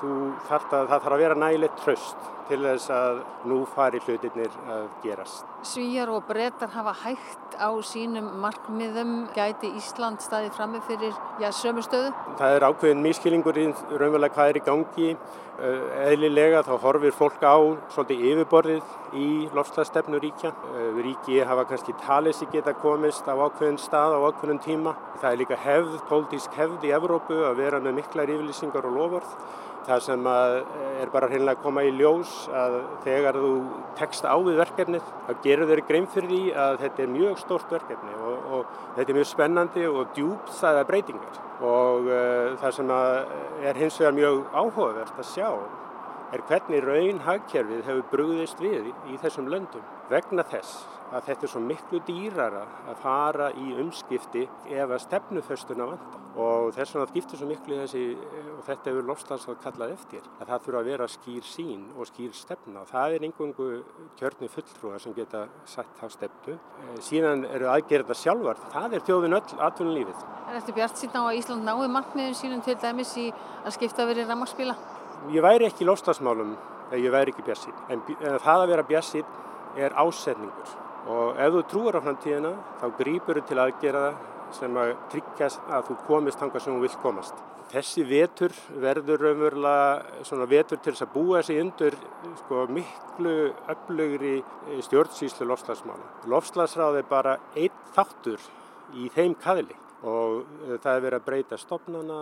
þú 0.00 0.12
þarf 0.48 0.72
að, 0.72 0.88
það 0.90 1.02
þarf 1.04 1.14
að 1.14 1.22
vera 1.22 1.38
nægilegt 1.38 1.80
tröst 1.82 2.28
til 2.48 2.58
þess 2.62 2.92
að 2.92 3.18
nú 3.50 3.58
fari 3.74 4.00
hlutinir 4.06 4.54
að 4.72 4.86
gerast. 5.02 5.48
Svíjar 5.68 6.08
og 6.12 6.24
brettar 6.28 6.70
hafa 6.72 6.94
hægt 7.02 7.58
á 7.60 7.70
sínum 7.84 8.30
markmiðum. 8.40 9.12
Gæti 9.36 9.68
Ísland 9.76 10.24
staði 10.24 10.48
frammi 10.56 10.80
fyrir 10.88 11.12
já, 11.42 11.50
sömu 11.52 11.84
stöðu? 11.84 12.14
Það 12.40 12.56
er 12.56 12.66
ákveðin 12.70 13.04
mískilingur 13.04 13.60
í 13.60 13.66
raunverulega 13.92 14.34
hvað 14.38 14.54
er 14.54 14.60
í 14.60 14.64
gangi. 14.70 15.12
Eðlilega 16.08 16.62
þá 16.64 16.74
horfir 16.84 17.14
fólk 17.18 17.42
á 17.42 17.58
svolítið 17.92 18.26
yfirborðið 18.30 18.96
í 19.16 19.28
lofslagsstefnu 19.56 20.20
ríkja. 20.22 20.52
Ríki 20.98 21.38
hafa 21.46 21.64
kannski 21.70 21.94
talið 22.02 22.36
sér 22.38 22.50
geta 22.52 22.74
komist 22.76 23.28
á 23.28 23.34
ákveðin 23.36 23.80
stað 23.80 24.18
á 24.18 24.20
ákveðin 24.28 24.60
tíma. 24.64 24.96
Það 25.22 25.30
er 25.30 25.40
líka 25.42 25.62
hefð, 25.62 25.96
pólitísk 26.10 26.58
hefð 26.58 26.84
í 26.88 26.92
Evrópu 26.98 27.40
að 27.48 27.62
vera 27.62 27.80
með 27.84 28.00
miklar 28.02 28.30
yfirlýsingar 28.34 28.88
og 28.88 28.98
lofvörð. 28.98 29.32
Það 29.88 30.02
sem 30.04 30.26
er 30.28 31.08
bara 31.14 31.28
hreinlega 31.30 31.56
að 31.56 31.64
koma 31.64 31.84
í 31.86 31.92
ljós 31.96 32.32
að 32.52 32.74
þegar 33.06 33.38
þú 33.40 33.52
tekst 33.96 34.26
á 34.28 34.36
við 34.36 34.58
verkefnið 34.60 35.06
þá 35.24 35.32
gerur 35.46 35.70
þeir 35.70 35.82
grein 35.88 36.08
fyrir 36.12 36.28
því 36.34 36.40
að 36.64 36.76
þetta 36.82 37.04
er 37.04 37.12
mjög 37.14 37.40
stórt 37.40 37.72
verkefni 37.72 38.16
og, 38.20 38.50
og 38.52 38.76
þetta 38.98 39.14
er 39.14 39.18
mjög 39.22 39.30
spennandi 39.30 39.86
og 39.88 40.12
djúpstæða 40.18 40.84
breytingar 40.90 41.40
og 41.64 42.10
uh, 42.12 42.52
það 42.60 42.76
sem 42.76 42.92
er 43.70 43.80
hins 43.80 44.00
vegar 44.02 44.18
mjög 44.18 44.42
áhugavert 44.52 45.22
að 45.24 45.30
sjá 45.32 45.48
er 46.32 46.44
hvernig 46.48 46.84
raun 46.84 47.22
hagkerfið 47.24 47.84
hefur 47.86 48.06
brugðist 48.12 48.60
við 48.60 48.90
í, 48.90 49.16
þessum 49.22 49.48
löndum 49.48 49.84
vegna 50.10 50.44
þess 50.48 50.84
að 51.08 51.24
þetta 51.30 51.46
er 51.46 51.52
svo 51.54 51.60
miklu 51.64 52.00
dýrara 52.04 52.64
að 52.90 53.02
fara 53.02 53.48
í 53.56 53.70
umskipti 53.80 54.44
ef 54.68 54.90
að 54.90 55.04
stefnuföstuna 55.06 55.86
vanda 55.88 56.18
og 56.38 56.74
þess 56.76 56.94
vegna 56.94 57.08
skiptir 57.10 57.40
svo 57.40 57.48
miklu 57.48 57.78
þessi 57.80 58.02
og 58.52 58.60
þetta 58.66 58.90
hefur 58.90 59.08
lofstans 59.08 59.46
að 59.48 59.56
kallað 59.64 59.94
eftir 59.94 60.26
að 60.36 60.50
það 60.50 60.66
þurfa 60.66 60.82
að 60.82 60.90
vera 60.90 61.08
skýr 61.10 61.48
sín 61.48 61.86
og 61.96 62.10
skýr 62.10 62.36
stefna. 62.36 62.84
Það 62.90 63.16
er 63.16 63.26
einhverju 63.26 63.80
kjörni 64.20 64.50
fulltrúar 64.52 65.02
sem 65.02 65.16
geta 65.16 65.46
sett 65.66 66.04
á 66.04 66.06
stefnu. 66.12 66.58
Síðan 67.02 67.46
eru 67.48 67.70
aðgerða 67.72 68.16
sjálfar. 68.18 68.60
Það 68.74 68.98
er 68.98 69.06
þjóðin 69.08 69.38
öll 69.40 69.58
atvinnulífið. 69.70 70.22
En 70.48 70.60
eftir 70.60 70.78
Bjart 70.78 71.00
síðan 71.00 71.26
á 71.26 71.28
að 71.28 71.40
Ísland 71.40 71.66
náði 71.66 71.90
markmiðum 71.96 72.38
sínum 72.38 72.62
til 72.64 72.78
dæmis 72.80 73.16
í 73.18 73.26
að 73.64 73.74
skipta 73.74 74.06
verið 74.08 74.30
rammarspila? 74.30 74.78
Ég 75.34 75.42
væri 75.44 75.66
ekki 75.68 75.84
í 75.84 75.88
lofstafsmálum 75.88 76.54
ef 76.88 76.98
ég 76.98 77.12
væri 77.12 77.34
ekki 77.34 77.44
Bjart 77.46 77.68
en, 77.90 78.02
en 78.20 78.38
það 78.40 78.62
að 78.62 78.70
vera 78.72 78.86
Bjart 78.88 79.16
er 79.78 79.96
ásetningur 80.00 80.76
og 81.08 81.40
ef 81.40 81.54
þú 81.54 81.62
trúur 81.72 81.98
á 81.98 82.00
framtíðina 82.04 82.52
þá 82.80 82.86
grýpur 82.98 83.40
þú 83.40 83.44
til 83.48 83.60
aðgerða 83.62 84.08
sem 84.56 84.78
að 84.80 84.94
tryggja 85.12 85.48
að 85.76 85.88
þú 85.88 85.96
komist 86.06 86.40
hanga 86.40 86.60
sem 86.62 86.76
þú 86.76 86.84
vilt 86.86 87.00
komast. 87.02 87.42
Þessi 87.68 88.04
vetur 88.08 88.54
verður 88.80 89.26
raunverulega 89.26 90.22
svona 90.24 90.46
vetur 90.48 90.80
til 90.80 90.94
þess 90.94 91.04
að 91.04 91.10
búa 91.12 91.42
sig 91.44 91.60
undur 91.60 91.96
sko, 92.38 92.62
miklu 92.72 93.34
öflugri 93.74 94.38
stjórnsýslu 94.86 95.50
lofslagsmála. 95.50 96.14
Lofslagsráð 96.32 97.02
er 97.02 97.10
bara 97.10 97.36
einn 97.52 97.84
þáttur 97.92 98.40
í 98.96 99.10
þeim 99.12 99.36
kaðli 99.42 99.76
og 100.06 100.44
það 100.82 100.92
er 100.92 101.02
verið 101.02 101.18
að 101.18 101.24
breyta 101.26 101.58
stopnana 101.58 102.18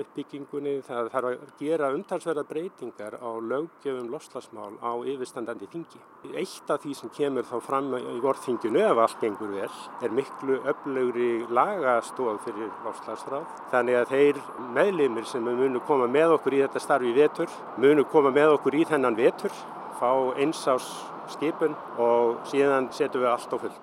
uppbyggingunni, 0.00 0.76
það 0.86 1.10
þarf 1.12 1.28
að 1.30 1.42
gera 1.60 1.90
umtalsverða 1.92 2.44
breytingar 2.48 3.16
á 3.20 3.30
löggefum 3.44 4.08
lofslagsmál 4.12 4.78
á 4.80 4.92
yfirstandandi 5.04 5.68
þingi. 5.72 6.00
Eitt 6.32 6.72
af 6.72 6.80
því 6.84 6.94
sem 6.96 7.12
kemur 7.16 7.44
þá 7.48 7.56
fram 7.64 7.92
í 7.98 8.16
vorþinginu 8.24 8.80
ef 8.86 9.02
allt 9.04 9.20
gengur 9.20 9.52
vel 9.52 9.68
er 10.00 10.16
miklu 10.16 10.60
öflugri 10.72 11.30
lagastóð 11.52 12.40
fyrir 12.46 12.72
lofslagsráð. 12.86 13.44
Þannig 13.74 14.00
að 14.00 14.14
þeir 14.14 14.42
meðlimir 14.78 15.28
sem 15.28 15.44
munu 15.44 15.84
koma 15.84 16.08
með 16.08 16.38
okkur 16.38 16.56
í 16.56 16.64
þetta 16.64 16.84
starfi 16.86 17.12
vetur, 17.16 17.52
munu 17.76 18.08
koma 18.08 18.32
með 18.32 18.56
okkur 18.56 18.80
í 18.80 18.88
þennan 18.88 19.18
vetur, 19.18 19.52
fá 20.00 20.10
einsás 20.40 20.88
skipun 21.36 21.76
og 22.00 22.40
síðan 22.48 22.88
setjum 22.96 23.26
við 23.26 23.32
allt 23.34 23.52
á 23.52 23.58
full. 23.60 23.76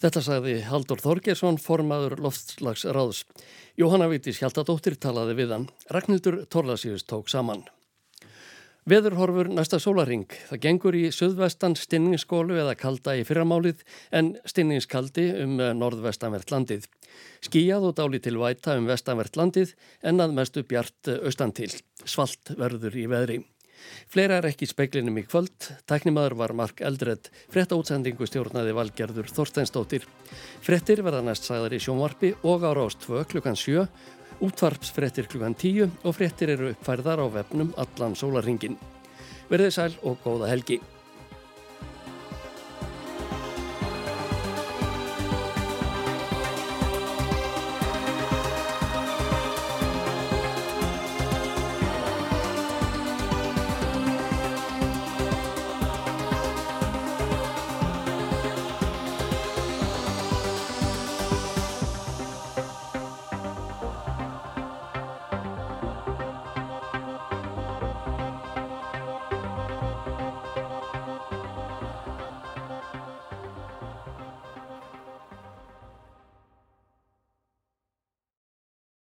Þetta 0.00 0.20
sagði 0.24 0.52
Haldur 0.64 1.00
Þorgesson, 1.02 1.58
formaður 1.60 2.14
loftslagsráðs. 2.24 3.26
Jóhanna 3.76 4.06
Vítis 4.08 4.38
Hjaltadóttir 4.40 4.96
talaði 4.96 5.34
við 5.42 5.52
hann. 5.52 5.66
Ragnhildur 5.92 6.38
Torlasíus 6.48 7.04
tók 7.04 7.28
saman. 7.28 7.66
Veðurhorfur 8.88 9.50
næsta 9.52 9.76
sólaring. 9.76 10.24
Það 10.48 10.62
gengur 10.64 10.96
í 10.96 11.04
söðvestan 11.12 11.76
stinningsskólu 11.76 12.56
eða 12.62 12.78
kalda 12.80 13.18
í 13.20 13.26
fyrramálið 13.28 13.84
en 14.16 14.32
stinningskaldi 14.48 15.26
um 15.44 15.60
norðvestanvert 15.76 16.48
landið. 16.48 16.88
Skíjað 17.44 17.90
og 17.90 17.96
dáli 18.00 18.24
til 18.24 18.38
væta 18.40 18.80
um 18.80 18.88
vestanvert 18.88 19.36
landið 19.36 19.76
en 20.00 20.24
að 20.24 20.32
mestu 20.40 20.64
bjart 20.64 21.12
austantil. 21.20 21.74
Svalt 22.08 22.56
verður 22.56 22.96
í 22.96 23.04
veðri. 23.12 23.42
Fleira 24.10 24.38
er 24.40 24.48
ekki 24.50 24.68
speiklinum 24.68 25.18
í 25.20 25.24
kvöld. 25.26 25.70
Tæknimaður 25.90 26.36
var 26.40 26.54
Mark 26.58 26.82
Eldred. 26.84 27.30
Frett 27.52 27.74
átsendingu 27.74 28.28
stjórnaði 28.28 28.76
valgerður 28.76 29.32
Þorsteinstóttir. 29.32 30.06
Frettir 30.64 31.04
verða 31.06 31.24
næst 31.26 31.48
sagðar 31.48 31.76
í 31.76 31.82
sjónvarpi 31.82 32.34
og 32.42 32.66
á 32.66 32.70
rást 32.76 33.06
2 33.06 33.26
klukkan 33.32 33.58
7. 33.58 33.88
Útvarpsfrettir 34.40 35.28
klukkan 35.28 35.54
10 35.54 35.90
og 36.04 36.16
frettir 36.16 36.54
eru 36.54 36.70
uppfærðar 36.72 37.20
á 37.20 37.26
vefnum 37.40 37.74
allan 37.80 38.16
sólaringin. 38.16 38.78
Verðið 39.50 39.76
sæl 39.76 39.92
og 40.06 40.18
góða 40.24 40.48
helgi. 40.52 40.80